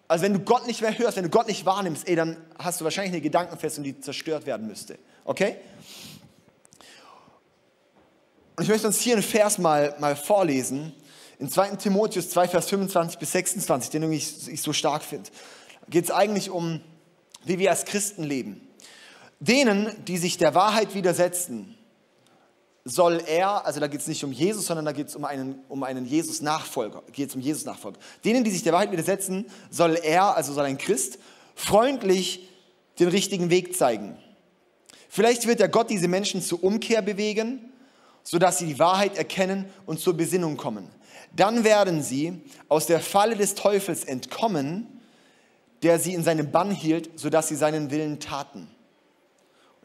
[0.07, 2.79] Also wenn du Gott nicht mehr hörst, wenn du Gott nicht wahrnimmst, ey, dann hast
[2.79, 4.99] du wahrscheinlich eine Gedankenfestung, die zerstört werden müsste.
[5.23, 5.55] Okay?
[8.55, 10.93] Und ich möchte uns hier einen Vers mal, mal vorlesen.
[11.39, 11.75] In 2.
[11.77, 15.29] Timotheus 2, Vers 25 bis 26, den ich, ich so stark finde.
[15.89, 16.81] Geht es eigentlich um,
[17.43, 18.65] wie wir als Christen leben.
[19.39, 21.74] Denen, die sich der Wahrheit widersetzen,
[22.85, 25.59] soll er, also da geht es nicht um Jesus, sondern da geht es um einen,
[25.67, 27.99] um einen Jesus-Nachfolger, geht es um Jesus-Nachfolger.
[28.23, 31.17] Denen, die sich der Wahrheit widersetzen, soll er, also soll ein Christ,
[31.55, 32.47] freundlich
[32.99, 34.15] den richtigen Weg zeigen.
[35.09, 37.71] Vielleicht wird der Gott diese Menschen zur Umkehr bewegen
[38.25, 40.89] sodass sie die Wahrheit erkennen und zur Besinnung kommen.
[41.33, 44.87] Dann werden sie aus der Falle des Teufels entkommen,
[45.83, 48.67] der sie in seinem Bann hielt, sodass sie seinen Willen taten.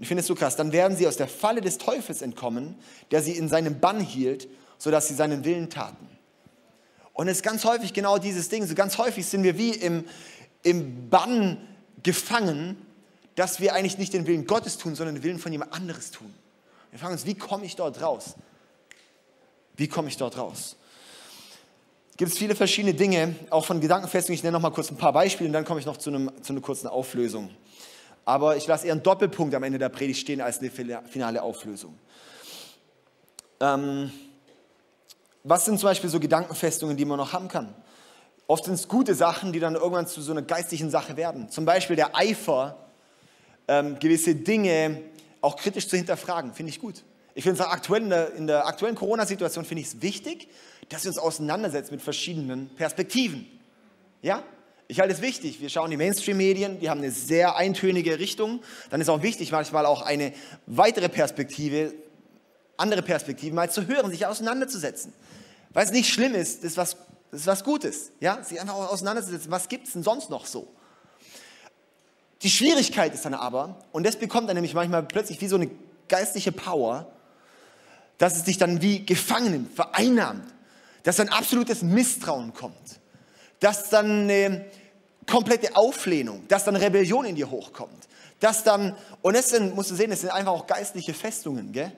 [0.00, 2.74] Und ich finde es so krass, dann werden sie aus der Falle des Teufels entkommen,
[3.10, 6.08] der sie in seinem Bann hielt, sodass sie seinen Willen taten.
[7.12, 10.06] Und es ist ganz häufig genau dieses Ding, so ganz häufig sind wir wie im,
[10.62, 11.58] im Bann
[12.02, 12.78] gefangen,
[13.34, 16.32] dass wir eigentlich nicht den Willen Gottes tun, sondern den Willen von jemand anderes tun.
[16.92, 18.36] Wir fragen uns, wie komme ich dort raus?
[19.76, 20.76] Wie komme ich dort raus?
[22.16, 24.34] Gibt es viele verschiedene Dinge, auch von Gedankenfestungen.
[24.34, 26.30] Ich nenne noch mal kurz ein paar Beispiele und dann komme ich noch zu, einem,
[26.42, 27.50] zu einer kurzen Auflösung.
[28.30, 31.98] Aber ich lasse eher einen Doppelpunkt am Ende der Predigt stehen als eine finale Auflösung.
[33.58, 34.12] Ähm,
[35.42, 37.74] was sind zum Beispiel so Gedankenfestungen, die man noch haben kann?
[38.46, 41.50] Oft sind es gute Sachen, die dann irgendwann zu so einer geistlichen Sache werden.
[41.50, 42.76] Zum Beispiel der Eifer,
[43.66, 45.02] ähm, gewisse Dinge
[45.40, 47.02] auch kritisch zu hinterfragen, finde ich gut.
[47.34, 50.46] Ich finde es aktuell in der, in der aktuellen Corona-Situation finde ich es wichtig,
[50.88, 53.44] dass wir uns auseinandersetzen mit verschiedenen Perspektiven.
[54.22, 54.44] Ja?
[54.90, 55.60] Ich halte es wichtig.
[55.60, 58.60] Wir schauen die Mainstream-Medien, die haben eine sehr eintönige Richtung.
[58.90, 60.32] Dann ist auch wichtig, manchmal auch eine
[60.66, 61.94] weitere Perspektive,
[62.76, 65.12] andere Perspektiven mal zu hören, sich auseinanderzusetzen.
[65.72, 66.96] Weil es nicht schlimm ist, das ist was,
[67.30, 68.10] das ist was Gutes.
[68.18, 68.42] Ja?
[68.42, 70.66] Sich einfach auseinanderzusetzen, was gibt es denn sonst noch so?
[72.42, 75.70] Die Schwierigkeit ist dann aber, und das bekommt dann nämlich manchmal plötzlich wie so eine
[76.08, 77.12] geistliche Power,
[78.18, 80.52] dass es dich dann wie gefangen vereinnahmt,
[81.04, 82.98] dass dann absolutes Misstrauen kommt,
[83.60, 84.64] dass dann eine
[85.26, 88.08] komplette Auflehnung, dass dann Rebellion in dir hochkommt,
[88.40, 91.92] dass dann, und das sind, musst du sehen, das sind einfach auch geistliche Festungen, gell?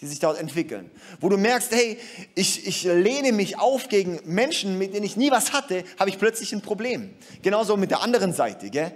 [0.00, 0.90] die sich dort entwickeln.
[1.20, 1.96] Wo du merkst, hey,
[2.34, 6.18] ich, ich lehne mich auf gegen Menschen, mit denen ich nie was hatte, habe ich
[6.18, 7.14] plötzlich ein Problem.
[7.42, 8.68] Genauso mit der anderen Seite.
[8.70, 8.92] Gell?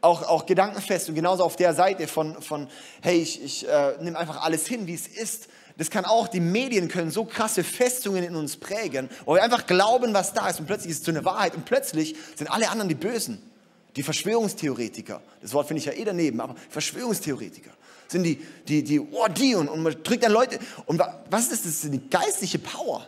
[0.00, 2.68] auch, auch gedankenfest und genauso auf der Seite von, von
[3.02, 5.48] hey, ich, ich äh, nehme einfach alles hin, wie es ist.
[5.78, 9.66] Das kann auch, die Medien können so krasse Festungen in uns prägen, wo wir einfach
[9.66, 12.68] glauben, was da ist und plötzlich ist es so eine Wahrheit und plötzlich sind alle
[12.68, 13.40] anderen die Bösen.
[13.96, 17.70] Die Verschwörungstheoretiker, das Wort finde ich ja eh daneben, aber Verschwörungstheoretiker
[18.08, 18.36] sind die,
[18.66, 20.58] die, die, oh, die und, und man drückt dann Leute.
[20.86, 21.62] Und was ist das?
[21.62, 23.06] Das ist eine geistliche Power.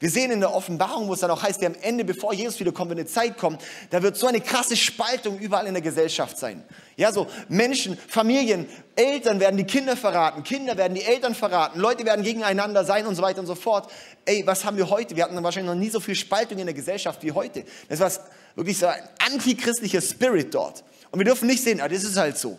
[0.00, 2.58] Wir sehen in der Offenbarung, wo es dann auch heißt, der am Ende, bevor Jesus
[2.58, 3.60] wiederkommt, wenn eine Zeit kommt,
[3.90, 6.64] da wird so eine krasse Spaltung überall in der Gesellschaft sein.
[6.96, 12.06] Ja, so Menschen, Familien, Eltern werden die Kinder verraten, Kinder werden die Eltern verraten, Leute
[12.06, 13.92] werden gegeneinander sein und so weiter und so fort.
[14.24, 15.16] Ey, was haben wir heute?
[15.16, 17.64] Wir hatten wahrscheinlich noch nie so viel Spaltung in der Gesellschaft wie heute.
[17.90, 18.10] Das war
[18.54, 20.82] wirklich so ein antichristlicher Spirit dort.
[21.10, 22.58] Und wir dürfen nicht sehen, ah, das ist halt so,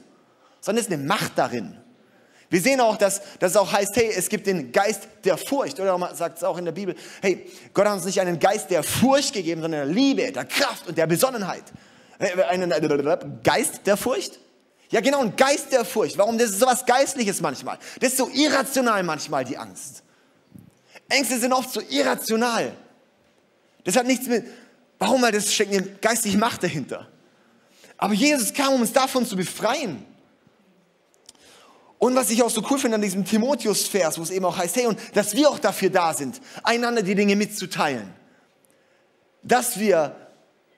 [0.60, 1.75] sondern es ist eine Macht darin.
[2.52, 5.80] Wir sehen auch, dass, dass es auch heißt, hey, es gibt den Geist der Furcht.
[5.80, 8.70] Oder man sagt es auch in der Bibel, hey, Gott hat uns nicht einen Geist
[8.70, 11.64] der Furcht gegeben, sondern der Liebe, der Kraft und der Besonnenheit.
[12.20, 12.74] Äh, einen
[13.42, 14.38] Geist der Furcht?
[14.90, 16.18] Ja, genau, ein Geist der Furcht.
[16.18, 16.38] Warum?
[16.38, 17.80] Das ist so was Geistliches manchmal.
[18.02, 20.04] Das ist so irrational manchmal, die Angst.
[21.08, 22.74] Ängste sind oft so irrational.
[23.86, 24.46] Das hat nichts mit,
[25.00, 25.22] warum?
[25.22, 27.08] Weil das steckt eine geistliche Macht dahinter.
[27.98, 30.06] Aber Jesus kam, um uns davon zu befreien.
[32.04, 34.76] Und was ich auch so cool finde an diesem Timotheus-Vers, wo es eben auch heißt,
[34.76, 38.12] hey, und dass wir auch dafür da sind, einander die Dinge mitzuteilen.
[39.44, 40.16] Dass wir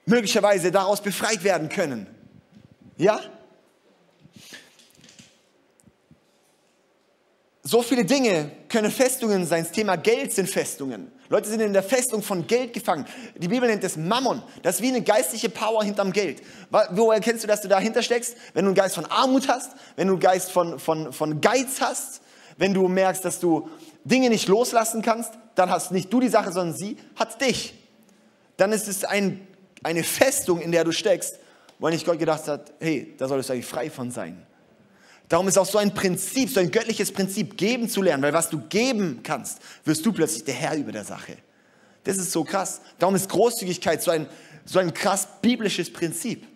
[0.04, 2.06] möglicherweise daraus befreit werden können.
[2.98, 3.20] Ja?
[7.66, 9.62] So viele Dinge können Festungen sein.
[9.64, 11.10] Das Thema Geld sind Festungen.
[11.30, 13.06] Leute sind in der Festung von Geld gefangen.
[13.36, 14.42] Die Bibel nennt es Mammon.
[14.62, 16.42] Das ist wie eine geistliche Power hinterm Geld.
[16.90, 18.36] Woher kennst du, dass du dahinter steckst?
[18.52, 21.80] Wenn du einen Geist von Armut hast, wenn du einen Geist von, von, von Geiz
[21.80, 22.20] hast,
[22.58, 23.70] wenn du merkst, dass du
[24.04, 27.72] Dinge nicht loslassen kannst, dann hast nicht du die Sache, sondern sie hat dich.
[28.58, 29.46] Dann ist es ein,
[29.82, 31.38] eine Festung, in der du steckst,
[31.78, 34.46] wo nicht Gott gedacht hat, hey, da solltest du eigentlich frei von sein.
[35.28, 38.50] Darum ist auch so ein Prinzip, so ein göttliches Prinzip, geben zu lernen, weil was
[38.50, 41.36] du geben kannst, wirst du plötzlich der Herr über der Sache.
[42.04, 42.80] Das ist so krass.
[42.98, 44.26] Darum ist Großzügigkeit so ein,
[44.66, 46.46] so ein krass biblisches Prinzip.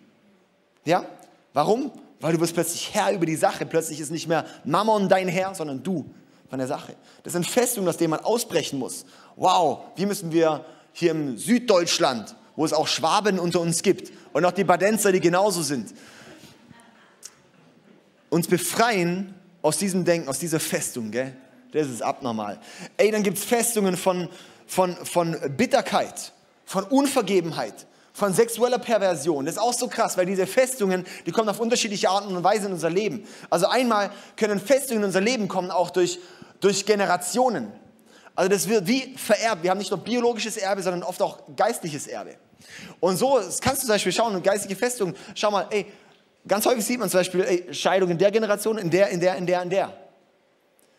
[0.85, 1.05] Ja?
[1.53, 1.91] Warum?
[2.19, 3.65] Weil du wirst plötzlich Herr über die Sache.
[3.65, 6.05] Plötzlich ist nicht mehr Mammon dein Herr, sondern du
[6.49, 6.95] von der Sache.
[7.23, 9.05] Das sind Festungen, aus denen man ausbrechen muss.
[9.35, 14.45] Wow, wie müssen wir hier im Süddeutschland, wo es auch Schwaben unter uns gibt und
[14.45, 15.93] auch die Badenzer, die genauso sind,
[18.29, 21.35] uns befreien aus diesem Denken, aus dieser Festung, gell?
[21.71, 22.59] Das ist abnormal.
[22.97, 24.27] Ey, dann gibt es Festungen von,
[24.65, 26.33] von, von Bitterkeit,
[26.65, 29.45] von Unvergebenheit, von sexueller Perversion.
[29.45, 32.65] Das ist auch so krass, weil diese Festungen, die kommen auf unterschiedliche Arten und Weise
[32.65, 33.23] in unser Leben.
[33.51, 36.19] Also einmal können Festungen in unser Leben kommen auch durch,
[36.59, 37.71] durch Generationen.
[38.35, 39.61] Also das wird wie vererbt.
[39.63, 42.35] Wir haben nicht nur biologisches Erbe, sondern oft auch geistliches Erbe.
[42.99, 45.85] Und so das kannst du zum Beispiel schauen, geistige Festungen, schau mal, ey,
[46.47, 49.35] Ganz häufig sieht man zum Beispiel ey, Scheidung in der Generation, in der, in der,
[49.35, 49.93] in der, in der.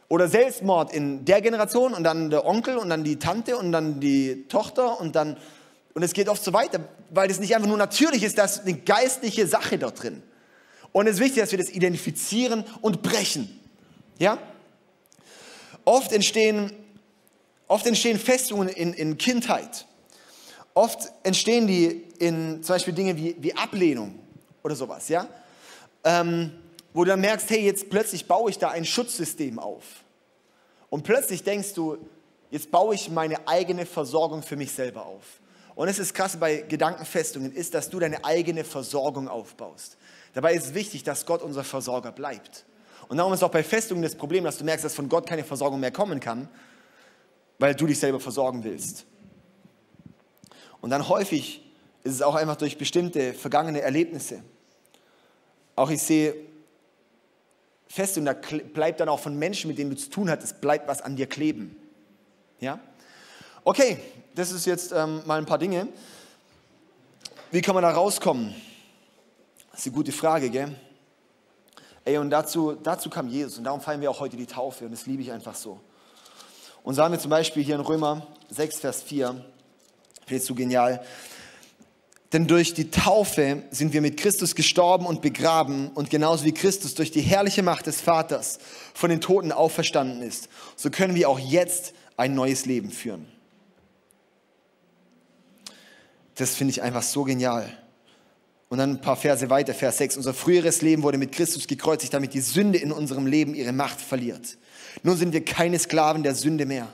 [0.08, 4.00] Oder Selbstmord in der Generation und dann der Onkel und dann die Tante und dann
[4.00, 5.36] die Tochter und dann,
[5.94, 8.74] und es geht oft so weiter, weil es nicht einfach nur natürlich ist, dass eine
[8.74, 10.22] geistliche Sache dort drin.
[10.92, 13.60] Und es ist wichtig, dass wir das identifizieren und brechen.
[14.18, 14.38] Ja?
[15.84, 16.72] Oft entstehen,
[17.68, 19.86] oft entstehen Festungen in, in Kindheit.
[20.74, 24.18] Oft entstehen die in zum Beispiel Dinge wie, wie Ablehnung
[24.62, 25.28] oder sowas, ja?
[26.04, 26.52] Ähm,
[26.92, 29.84] wo du dann merkst, hey, jetzt plötzlich baue ich da ein Schutzsystem auf.
[30.88, 31.98] Und plötzlich denkst du,
[32.50, 35.40] jetzt baue ich meine eigene Versorgung für mich selber auf.
[35.76, 39.96] Und es ist krass bei Gedankenfestungen, ist, dass du deine eigene Versorgung aufbaust.
[40.34, 42.64] Dabei ist es wichtig, dass Gott unser Versorger bleibt.
[43.08, 45.44] Und darum ist auch bei Festungen das Problem, dass du merkst, dass von Gott keine
[45.44, 46.48] Versorgung mehr kommen kann,
[47.58, 49.06] weil du dich selber versorgen willst.
[50.80, 51.62] Und dann häufig
[52.02, 54.42] ist es auch einfach durch bestimmte vergangene Erlebnisse.
[55.76, 56.34] Auch ich sehe
[57.88, 60.88] fest und da bleibt dann auch von Menschen, mit denen du zu tun hattest, bleibt
[60.88, 61.76] was an dir kleben.
[62.60, 62.78] Ja?
[63.64, 63.98] Okay,
[64.34, 65.88] das ist jetzt ähm, mal ein paar Dinge.
[67.50, 68.54] Wie kann man da rauskommen?
[69.70, 70.74] Das ist eine gute Frage, gell?
[72.04, 74.92] Ey, und dazu, dazu kam Jesus und darum feiern wir auch heute die Taufe und
[74.92, 75.80] das liebe ich einfach so.
[76.82, 79.44] Und sagen wir zum Beispiel hier in Römer 6, Vers 4, finde
[80.28, 81.04] ich so genial,
[82.32, 86.94] denn durch die Taufe sind wir mit Christus gestorben und begraben und genauso wie Christus
[86.94, 88.58] durch die herrliche Macht des Vaters
[88.94, 93.26] von den Toten auferstanden ist, so können wir auch jetzt ein neues Leben führen.
[96.36, 97.76] Das finde ich einfach so genial.
[98.68, 100.16] Und dann ein paar Verse weiter, Vers 6.
[100.16, 104.00] Unser früheres Leben wurde mit Christus gekreuzigt, damit die Sünde in unserem Leben ihre Macht
[104.00, 104.56] verliert.
[105.02, 106.86] Nun sind wir keine Sklaven der Sünde mehr.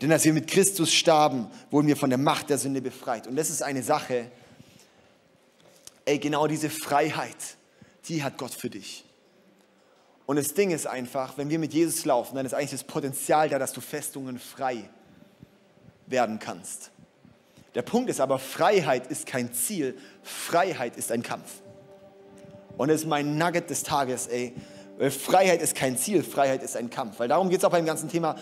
[0.00, 3.26] Denn als wir mit Christus starben, wurden wir von der Macht der Sünde befreit.
[3.26, 4.30] Und das ist eine Sache,
[6.04, 7.56] ey, genau diese Freiheit,
[8.08, 9.04] die hat Gott für dich.
[10.26, 13.48] Und das Ding ist einfach, wenn wir mit Jesus laufen, dann ist eigentlich das Potenzial
[13.48, 14.88] da, dass du Festungen frei
[16.06, 16.90] werden kannst.
[17.74, 21.62] Der Punkt ist aber, Freiheit ist kein Ziel, Freiheit ist ein Kampf.
[22.76, 24.54] Und das ist mein Nugget des Tages, ey.
[25.10, 27.18] Freiheit ist kein Ziel, Freiheit ist ein Kampf.
[27.18, 28.36] Weil darum geht es auch beim ganzen Thema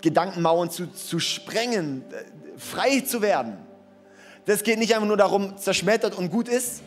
[0.00, 2.04] Gedankenmauern zu, zu sprengen,
[2.56, 3.58] frei zu werden.
[4.46, 6.82] Das geht nicht einfach nur darum, zerschmettert und gut ist,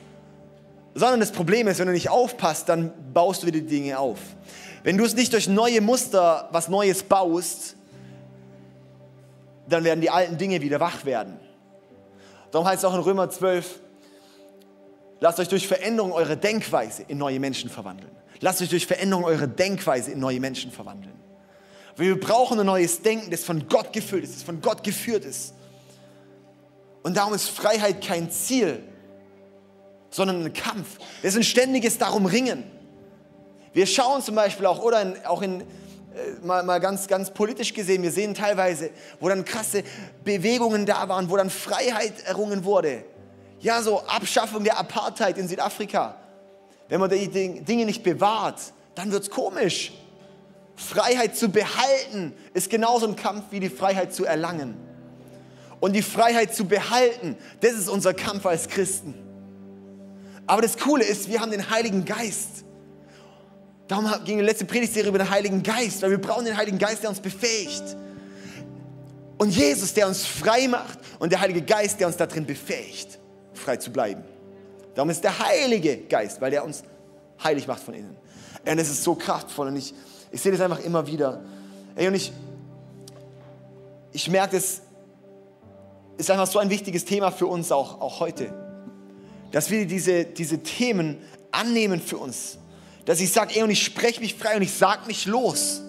[0.96, 4.20] sondern das Problem ist, wenn du nicht aufpasst, dann baust du wieder die Dinge auf.
[4.84, 7.76] Wenn du es nicht durch neue Muster was Neues baust,
[9.68, 11.40] dann werden die alten Dinge wieder wach werden.
[12.52, 13.80] Darum heißt es auch in Römer 12,
[15.20, 18.12] lasst euch durch Veränderung eurer Denkweise in neue Menschen verwandeln.
[18.42, 21.13] Lasst euch durch Veränderung eurer Denkweise in neue Menschen verwandeln.
[21.96, 25.54] Wir brauchen ein neues Denken, das von Gott gefüllt ist, das von Gott geführt ist.
[27.04, 28.82] Und darum ist Freiheit kein Ziel,
[30.10, 30.98] sondern ein Kampf.
[31.22, 32.64] Das ist ein ständiges Darum ringen.
[33.74, 35.66] Wir schauen zum Beispiel auch, oder in, auch in, äh,
[36.44, 39.84] mal, mal ganz, ganz politisch gesehen, wir sehen teilweise, wo dann krasse
[40.24, 43.04] Bewegungen da waren, wo dann Freiheit errungen wurde.
[43.60, 46.18] Ja, so Abschaffung der Apartheid in Südafrika.
[46.90, 47.28] Wenn man die
[47.64, 48.60] Dinge nicht bewahrt,
[48.94, 49.94] dann wird es komisch.
[50.76, 54.76] Freiheit zu behalten ist genauso ein Kampf wie die Freiheit zu erlangen.
[55.80, 59.14] Und die Freiheit zu behalten, das ist unser Kampf als Christen.
[60.48, 62.64] Aber das Coole ist, wir haben den Heiligen Geist.
[63.88, 67.04] Darum ging die letzte Predigtserie über den Heiligen Geist, weil wir brauchen den Heiligen Geist,
[67.04, 67.84] der uns befähigt.
[69.38, 73.20] Und Jesus, der uns frei macht und der Heilige Geist, der uns darin befähigt,
[73.54, 74.24] frei zu bleiben.
[74.96, 76.84] Darum ist der Heilige Geist, weil der uns
[77.44, 78.16] heilig macht von innen.
[78.66, 79.94] Und es ist so kraftvoll und ich,
[80.34, 81.42] ich sehe das einfach immer wieder.
[81.96, 82.34] Ey, und ich,
[84.12, 84.82] ich merke, das
[86.18, 88.52] ist einfach so ein wichtiges Thema für uns auch, auch heute.
[89.52, 91.18] Dass wir diese, diese Themen
[91.52, 92.58] annehmen für uns.
[93.06, 95.84] Dass ich sage, ey, und ich spreche mich frei und ich sage mich los.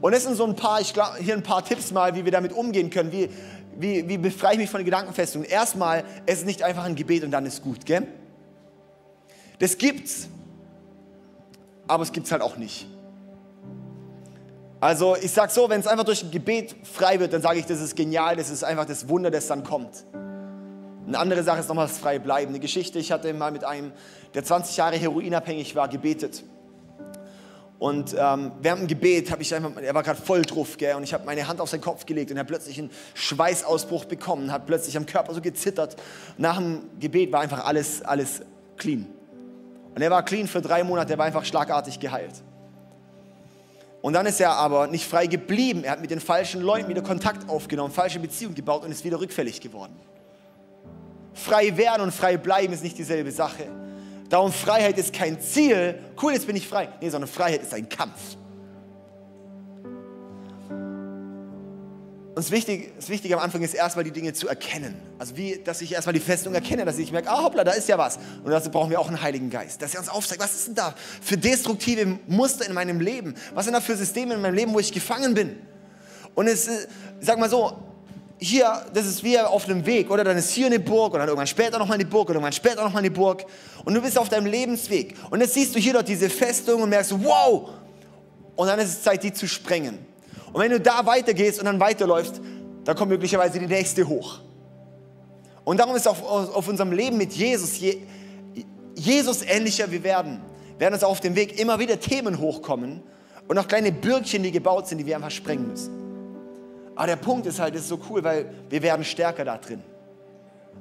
[0.00, 2.30] Und das sind so ein paar, ich glaube, hier ein paar Tipps mal, wie wir
[2.30, 3.10] damit umgehen können.
[3.10, 3.28] Wie,
[3.76, 5.48] wie, wie befreie ich mich von Gedankenfestungen?
[5.48, 8.06] Erstmal, es ist nicht einfach ein Gebet und dann ist gut, gell?
[9.58, 10.28] Das gibt's,
[11.88, 12.86] aber es gibt's halt auch nicht.
[14.80, 17.66] Also ich sage so, wenn es einfach durch ein Gebet frei wird, dann sage ich,
[17.66, 20.04] das ist genial, das ist einfach das Wunder, das dann kommt.
[21.06, 22.50] Eine andere Sache ist nochmal das frei bleiben.
[22.50, 23.92] Eine Geschichte, ich hatte mal mit einem,
[24.34, 26.44] der 20 Jahre heroinabhängig war, gebetet.
[27.78, 31.04] Und ähm, während dem Gebet habe ich einfach, er war gerade voll drauf, gell, und
[31.04, 34.52] ich habe meine Hand auf seinen Kopf gelegt und er hat plötzlich einen Schweißausbruch bekommen,
[34.52, 35.96] hat plötzlich am Körper so gezittert.
[36.36, 38.42] Nach dem Gebet war einfach alles, alles
[38.76, 39.06] clean.
[39.94, 42.34] Und er war clean für drei Monate, er war einfach schlagartig geheilt.
[44.00, 45.84] Und dann ist er aber nicht frei geblieben.
[45.84, 49.20] Er hat mit den falschen Leuten wieder Kontakt aufgenommen, falsche Beziehungen gebaut und ist wieder
[49.20, 49.96] rückfällig geworden.
[51.34, 53.64] Frei werden und frei bleiben ist nicht dieselbe Sache.
[54.28, 55.98] Darum Freiheit ist kein Ziel.
[56.20, 56.88] Cool, jetzt bin ich frei.
[57.00, 58.36] Nee, sondern Freiheit ist ein Kampf.
[62.38, 64.94] Und das Wichtige, das Wichtige am Anfang ist erstmal die Dinge zu erkennen.
[65.18, 67.88] Also wie, dass ich erstmal die Festung erkenne, dass ich merke, ah hoppla, da ist
[67.88, 68.20] ja was.
[68.44, 70.76] Und dazu brauchen wir auch einen Heiligen Geist, dass er uns aufzeigt, was ist denn
[70.76, 73.34] da für destruktive Muster in meinem Leben?
[73.54, 75.56] Was sind da für Systeme in meinem Leben, wo ich gefangen bin?
[76.36, 77.76] Und es, ist, sag mal so,
[78.38, 80.22] hier, das ist wie auf einem Weg, oder?
[80.22, 82.84] Dann ist hier eine Burg und dann irgendwann später nochmal eine Burg und irgendwann später
[82.84, 83.46] nochmal eine Burg.
[83.84, 85.16] Und du bist auf deinem Lebensweg.
[85.30, 87.70] Und jetzt siehst du hier dort diese Festung und merkst, wow!
[88.54, 90.06] Und dann ist es Zeit, die zu sprengen.
[90.52, 92.40] Und wenn du da weitergehst und dann weiterläufst,
[92.84, 94.40] dann kommt möglicherweise die nächste hoch.
[95.64, 97.98] Und darum ist auch auf unserem Leben mit Jesus, je,
[98.94, 100.40] Jesus ähnlicher wir werden,
[100.78, 103.02] werden uns auf dem Weg immer wieder Themen hochkommen
[103.46, 105.92] und auch kleine Bürgchen, die gebaut sind, die wir einfach sprengen müssen.
[106.94, 109.82] Aber der Punkt ist halt, das ist so cool, weil wir werden stärker da drin.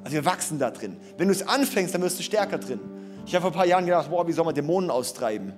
[0.04, 0.98] Also wir wachsen da drin.
[1.18, 2.80] Wenn du es anfängst, dann wirst du stärker drin.
[3.26, 5.54] Ich habe vor ein paar Jahren gedacht, boah, wie soll man Dämonen austreiben?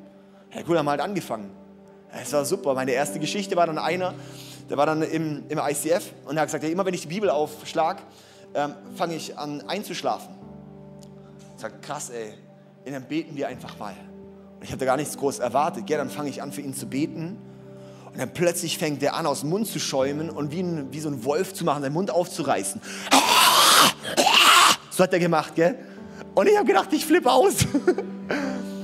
[0.53, 1.51] Ja, cool, haben wir halt angefangen.
[2.11, 2.73] Es war super.
[2.73, 4.13] Meine erste Geschichte war dann einer,
[4.69, 7.07] der war dann im, im ICF und er hat gesagt, ja, immer wenn ich die
[7.07, 8.01] Bibel aufschlag,
[8.53, 10.35] ähm, fange ich an einzuschlafen.
[11.55, 12.33] Ich sage, krass, ey,
[12.85, 13.93] und dann beten wir einfach mal.
[14.59, 15.85] Und ich hatte gar nichts groß erwartet.
[15.85, 15.97] Gell?
[15.97, 17.37] Dann fange ich an, für ihn zu beten.
[18.11, 20.99] Und dann plötzlich fängt der an, aus dem Mund zu schäumen und wie, ein, wie
[20.99, 22.81] so ein Wolf zu machen, seinen Mund aufzureißen.
[24.89, 25.77] So hat er gemacht, gell?
[26.35, 27.53] Und ich habe gedacht, ich flippe aus.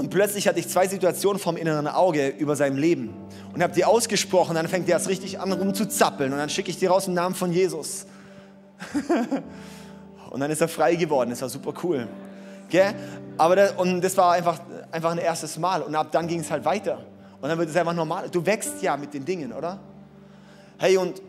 [0.00, 3.12] Und plötzlich hatte ich zwei Situationen vom inneren Auge über seinem Leben
[3.52, 4.54] und habe die ausgesprochen.
[4.54, 7.34] Dann fängt er erst richtig an, rumzuzappeln und dann schicke ich die raus im Namen
[7.34, 8.06] von Jesus.
[10.30, 11.28] und dann ist er frei geworden.
[11.28, 12.08] Das war super cool.
[12.70, 12.94] Gell?
[13.36, 14.58] Aber das, und das war einfach,
[14.90, 15.82] einfach ein erstes Mal.
[15.82, 17.04] Und ab dann ging es halt weiter.
[17.42, 18.30] Und dann wird es einfach normal.
[18.30, 19.80] Du wächst ja mit den Dingen, oder?
[20.78, 21.20] Hey, und,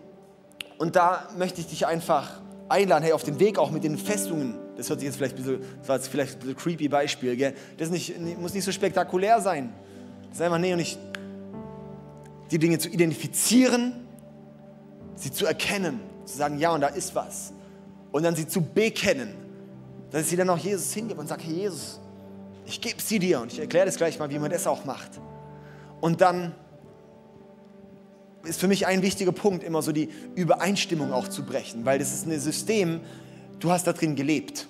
[0.78, 4.61] und da möchte ich dich einfach einladen, hey, auf den Weg auch mit den Festungen
[4.82, 7.36] das hört sich jetzt vielleicht ein bisschen, das war jetzt vielleicht ein bisschen creepy Beispiel,
[7.36, 7.53] gell?
[7.77, 9.71] Das nicht, muss nicht so spektakulär sein.
[10.23, 10.97] Das ist einfach, nee, und nicht
[12.49, 13.93] die Dinge zu identifizieren,
[15.15, 17.53] sie zu erkennen, zu sagen, ja, und da ist was.
[18.11, 19.36] Und dann sie zu bekennen,
[20.09, 21.99] dass ich sie dann auch Jesus hingebe und sage, hey Jesus,
[22.65, 23.39] ich gebe sie dir.
[23.39, 25.11] Und ich erkläre das gleich mal, wie man das auch macht.
[26.01, 26.53] Und dann
[28.43, 32.11] ist für mich ein wichtiger Punkt, immer so die Übereinstimmung auch zu brechen, weil das
[32.13, 33.01] ist ein System,
[33.62, 34.68] du hast da drin gelebt.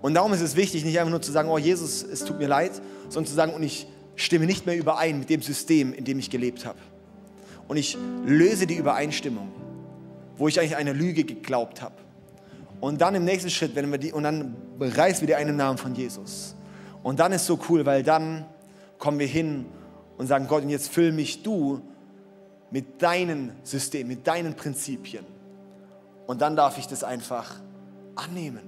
[0.00, 2.48] Und darum ist es wichtig, nicht einfach nur zu sagen, oh Jesus, es tut mir
[2.48, 2.72] leid,
[3.08, 3.86] sondern zu sagen, und ich
[4.16, 6.78] stimme nicht mehr überein mit dem System, in dem ich gelebt habe.
[7.68, 7.96] Und ich
[8.26, 9.50] löse die Übereinstimmung,
[10.36, 11.94] wo ich eigentlich eine Lüge geglaubt habe.
[12.80, 15.78] Und dann im nächsten Schritt, wenn wir die, und dann reißen wir die einen Namen
[15.78, 16.54] von Jesus.
[17.02, 18.44] Und dann ist so cool, weil dann
[18.98, 19.64] kommen wir hin
[20.18, 21.80] und sagen, Gott, und jetzt füll mich du
[22.70, 25.24] mit deinen Systemen, mit deinen Prinzipien.
[26.26, 27.60] Und dann darf ich das einfach
[28.16, 28.62] annehmen.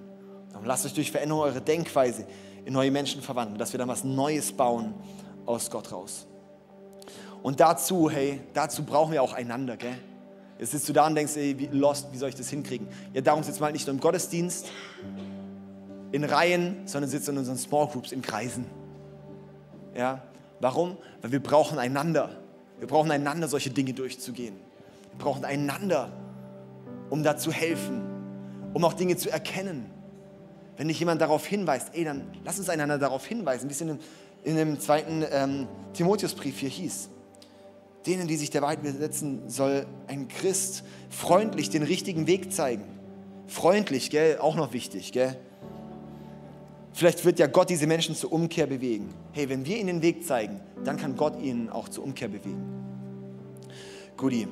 [0.55, 2.27] Und lasst euch durch Veränderung eure Denkweise
[2.65, 4.95] in neue Menschen verwandeln, dass wir dann was Neues bauen
[5.45, 6.27] aus Gott raus.
[7.43, 9.97] Und dazu, hey, dazu brauchen wir auch einander, gell?
[10.59, 12.89] Jetzt sitzt du da und denkst, ey, wie lost, wie soll ich das hinkriegen?
[13.13, 14.69] Ja, darum sitzen wir halt nicht nur im Gottesdienst,
[16.13, 18.65] in Reihen, sondern sitzen in unseren Small Groups, in Kreisen.
[19.95, 20.23] Ja,
[20.61, 20.97] warum?
[21.21, 22.31] Weil wir brauchen einander.
[22.79, 24.57] Wir brauchen einander, solche Dinge durchzugehen.
[25.13, 26.11] Wir brauchen einander,
[27.11, 28.03] um da zu helfen,
[28.77, 29.87] um auch Dinge zu erkennen.
[30.77, 33.87] Wenn dich jemand darauf hinweist, ey, dann lass uns einander darauf hinweisen, wie es in
[33.87, 33.99] dem,
[34.45, 37.09] in dem zweiten ähm, Timotheusbrief hier hieß.
[38.07, 42.85] Denen, die sich der Wahrheit widersetzen, soll ein Christ freundlich den richtigen Weg zeigen.
[43.47, 44.37] Freundlich, gell?
[44.41, 45.39] Auch noch wichtig, gell?
[46.93, 49.09] Vielleicht wird ja Gott diese Menschen zur Umkehr bewegen.
[49.33, 52.63] Hey, wenn wir ihnen den Weg zeigen, dann kann Gott ihnen auch zur Umkehr bewegen.
[54.19, 54.47] Guti.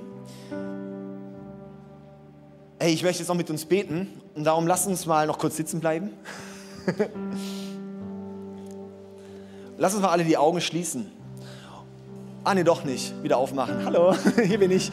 [2.80, 5.56] Hey, ich möchte jetzt noch mit uns beten und darum lass uns mal noch kurz
[5.56, 6.10] sitzen bleiben.
[9.78, 11.10] lass uns mal alle die Augen schließen.
[12.42, 13.22] Ah, nee, doch nicht.
[13.22, 13.84] Wieder aufmachen.
[13.84, 14.14] Hallo,
[14.44, 14.90] hier bin ich.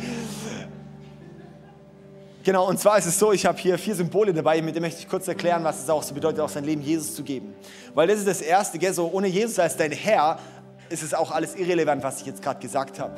[2.44, 5.02] Genau, und zwar ist es so, ich habe hier vier Symbole dabei, mit denen möchte
[5.02, 7.54] ich kurz erklären, was es auch so bedeutet, auch sein Leben Jesus zu geben.
[7.96, 8.94] Weil das ist das Erste, gell?
[8.94, 10.38] so ohne Jesus als dein Herr
[10.90, 13.16] ist es auch alles irrelevant, was ich jetzt gerade gesagt habe.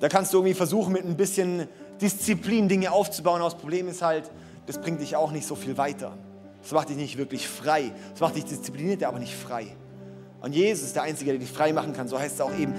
[0.00, 1.66] Da kannst du irgendwie versuchen, mit ein bisschen
[2.00, 4.30] Disziplin Dinge aufzubauen, aber das Problem ist halt,
[4.66, 6.16] das bringt dich auch nicht so viel weiter.
[6.62, 7.92] Das macht dich nicht wirklich frei.
[8.12, 9.66] Das macht dich diszipliniert, aber nicht frei.
[10.40, 12.08] Und Jesus ist der Einzige, der dich frei machen kann.
[12.08, 12.74] So heißt es auch eben,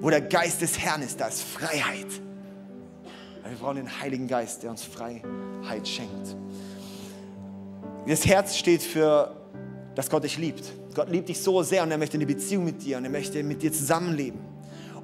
[0.00, 2.06] wo der Geist des Herrn ist, da ist Freiheit.
[3.46, 6.36] Wir brauchen den Heiligen Geist, der uns Freiheit schenkt.
[8.06, 9.36] Das Herz steht für,
[9.94, 10.64] dass Gott dich liebt.
[10.94, 13.42] Gott liebt dich so sehr und er möchte eine Beziehung mit dir und er möchte
[13.42, 14.49] mit dir zusammenleben.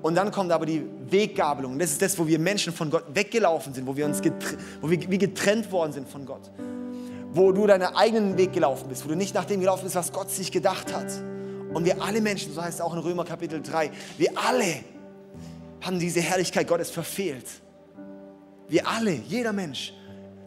[0.06, 1.80] Und dann kommt aber die Weggabelung.
[1.80, 4.88] Das ist das, wo wir Menschen von Gott weggelaufen sind, wo wir uns getrennt, wo
[4.88, 6.48] wir getrennt worden sind von Gott.
[7.32, 10.12] Wo du deinen eigenen Weg gelaufen bist, wo du nicht nach dem gelaufen bist, was
[10.12, 11.08] Gott sich gedacht hat.
[11.74, 14.76] Und wir alle Menschen, so heißt es auch in Römer Kapitel 3, wir alle
[15.80, 17.46] haben diese Herrlichkeit Gottes verfehlt.
[18.68, 19.92] Wir alle, jeder Mensch,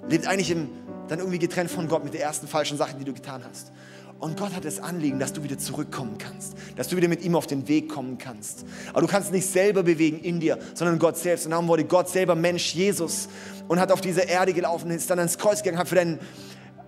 [0.08, 0.70] lebt eigentlich im,
[1.10, 3.74] dann irgendwie getrennt von Gott mit der ersten falschen Sache, die du getan hast.
[4.20, 7.36] Und Gott hat das Anliegen, dass du wieder zurückkommen kannst, dass du wieder mit ihm
[7.36, 8.66] auf den Weg kommen kannst.
[8.92, 11.46] Aber du kannst nicht selber bewegen in dir, sondern Gott selbst.
[11.46, 13.30] Und darum wurde Gott selber Mensch, Jesus,
[13.70, 16.20] und hat auf diese Erde gelaufen, ist dann ans Kreuz gegangen, hat für deinen,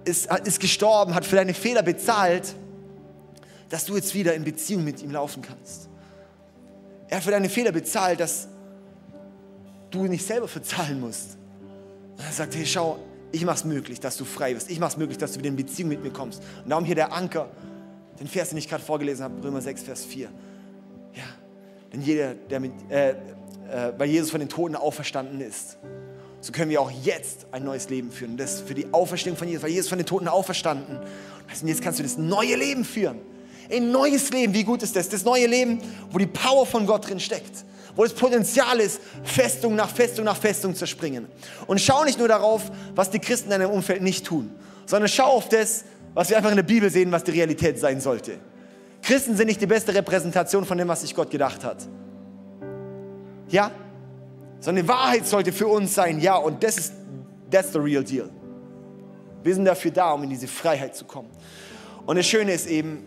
[0.03, 2.53] ist, ist gestorben, hat für deine Fehler bezahlt,
[3.69, 5.88] dass du jetzt wieder in Beziehung mit ihm laufen kannst.
[7.07, 8.49] Er hat für deine Fehler bezahlt, dass
[9.89, 11.38] du nicht selber verzahlen musst.
[12.17, 12.99] Und er sagt, hey, schau,
[13.32, 14.69] ich mache es möglich, dass du frei wirst.
[14.69, 16.41] Ich mache es möglich, dass du wieder in Beziehung mit mir kommst.
[16.63, 17.49] Und darum hier der Anker,
[18.19, 20.29] den Vers, den ich gerade vorgelesen habe, Römer 6, Vers 4.
[21.13, 21.23] Ja,
[21.93, 23.15] denn jeder, der mit, äh, äh,
[23.97, 25.77] weil Jesus von den Toten auferstanden ist,
[26.41, 28.36] so können wir auch jetzt ein neues Leben führen.
[28.36, 30.97] Das für die Auferstehung von Jesus, weil Jesus von den Toten auferstanden.
[30.97, 33.19] Und jetzt kannst du das neue Leben führen.
[33.71, 35.07] Ein neues Leben, wie gut ist das?
[35.07, 35.79] Das neue Leben,
[36.09, 37.63] wo die Power von Gott drin steckt
[37.95, 41.27] wo das Potenzial ist, Festung nach Festung nach Festung zu springen.
[41.67, 44.51] Und schau nicht nur darauf, was die Christen in deinem Umfeld nicht tun,
[44.85, 45.83] sondern schau auf das,
[46.13, 48.37] was wir einfach in der Bibel sehen, was die Realität sein sollte.
[49.01, 51.87] Christen sind nicht die beste Repräsentation von dem, was sich Gott gedacht hat.
[53.49, 53.71] Ja?
[54.59, 56.93] Sondern die Wahrheit sollte für uns sein, ja, und das ist,
[57.49, 58.29] that's the real deal.
[59.43, 61.29] Wir sind dafür da, um in diese Freiheit zu kommen.
[62.05, 63.05] Und das Schöne ist eben,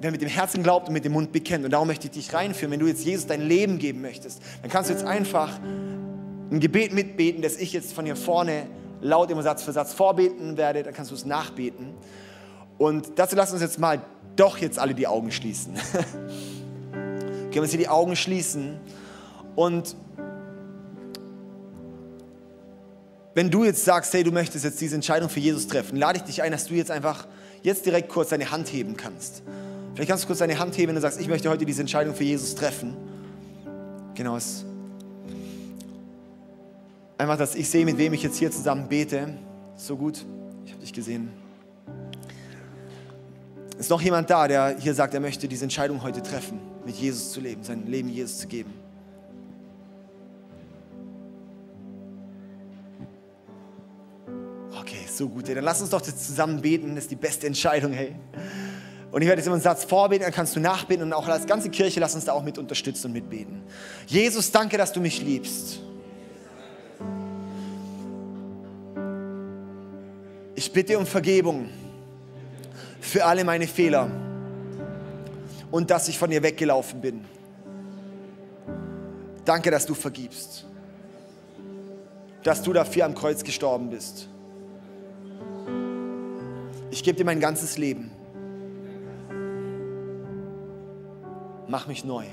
[0.00, 1.64] wer mit dem Herzen glaubt und mit dem Mund bekennt.
[1.64, 2.72] Und darum möchte ich dich reinführen.
[2.72, 5.58] Wenn du jetzt Jesus dein Leben geben möchtest, dann kannst du jetzt einfach
[6.50, 8.66] ein Gebet mitbeten, das ich jetzt von hier vorne
[9.02, 10.82] laut immer Satz für Satz vorbeten werde.
[10.82, 11.94] Dann kannst du es nachbeten.
[12.78, 14.00] Und dazu lass uns jetzt mal
[14.36, 15.74] doch jetzt alle die Augen schließen.
[16.92, 18.80] Können wir uns hier die Augen schließen.
[19.54, 19.96] Und
[23.34, 26.24] wenn du jetzt sagst, hey, du möchtest jetzt diese Entscheidung für Jesus treffen, lade ich
[26.24, 27.26] dich ein, dass du jetzt einfach
[27.62, 29.42] jetzt direkt kurz deine Hand heben kannst.
[29.94, 32.24] Vielleicht kannst du kurz deine Hand heben, du sagst, ich möchte heute diese Entscheidung für
[32.24, 32.96] Jesus treffen.
[34.14, 34.38] Genau,
[37.20, 39.34] einfach, dass ich sehe, mit wem ich jetzt hier zusammen bete.
[39.76, 40.24] So gut,
[40.64, 41.30] ich habe dich gesehen.
[43.78, 47.32] Ist noch jemand da, der hier sagt, er möchte diese Entscheidung heute treffen, mit Jesus
[47.32, 48.72] zu leben, sein Leben Jesus zu geben?
[54.78, 55.48] Okay, so gut.
[55.48, 56.94] Dann lass uns doch zusammen beten.
[56.94, 58.16] Das ist die beste Entscheidung, hey.
[59.12, 61.46] Und ich werde jetzt immer einen Satz vorbeten, dann kannst du nachbeten und auch als
[61.46, 63.62] ganze Kirche lass uns da auch mit unterstützen und mitbeten.
[64.06, 65.80] Jesus, danke, dass du mich liebst.
[70.54, 71.70] Ich bitte um Vergebung
[73.00, 74.10] für alle meine Fehler
[75.70, 77.24] und dass ich von dir weggelaufen bin.
[79.44, 80.66] Danke, dass du vergibst,
[82.44, 84.28] dass du dafür am Kreuz gestorben bist.
[86.92, 88.12] Ich gebe dir mein ganzes Leben.
[91.70, 92.24] Mach mich neu.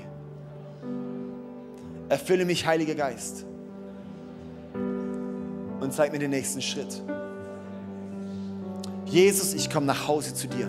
[2.08, 3.46] Erfülle mich, Heiliger Geist.
[4.74, 7.00] Und zeig mir den nächsten Schritt.
[9.04, 10.68] Jesus, ich komme nach Hause zu dir.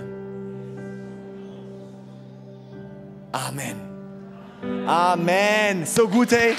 [3.31, 3.75] Amen.
[4.85, 5.87] Amen.
[5.87, 6.55] So gut, ey.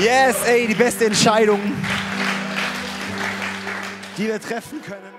[0.00, 1.60] Yes, ey, die beste Entscheidung,
[4.18, 5.11] die wir treffen können.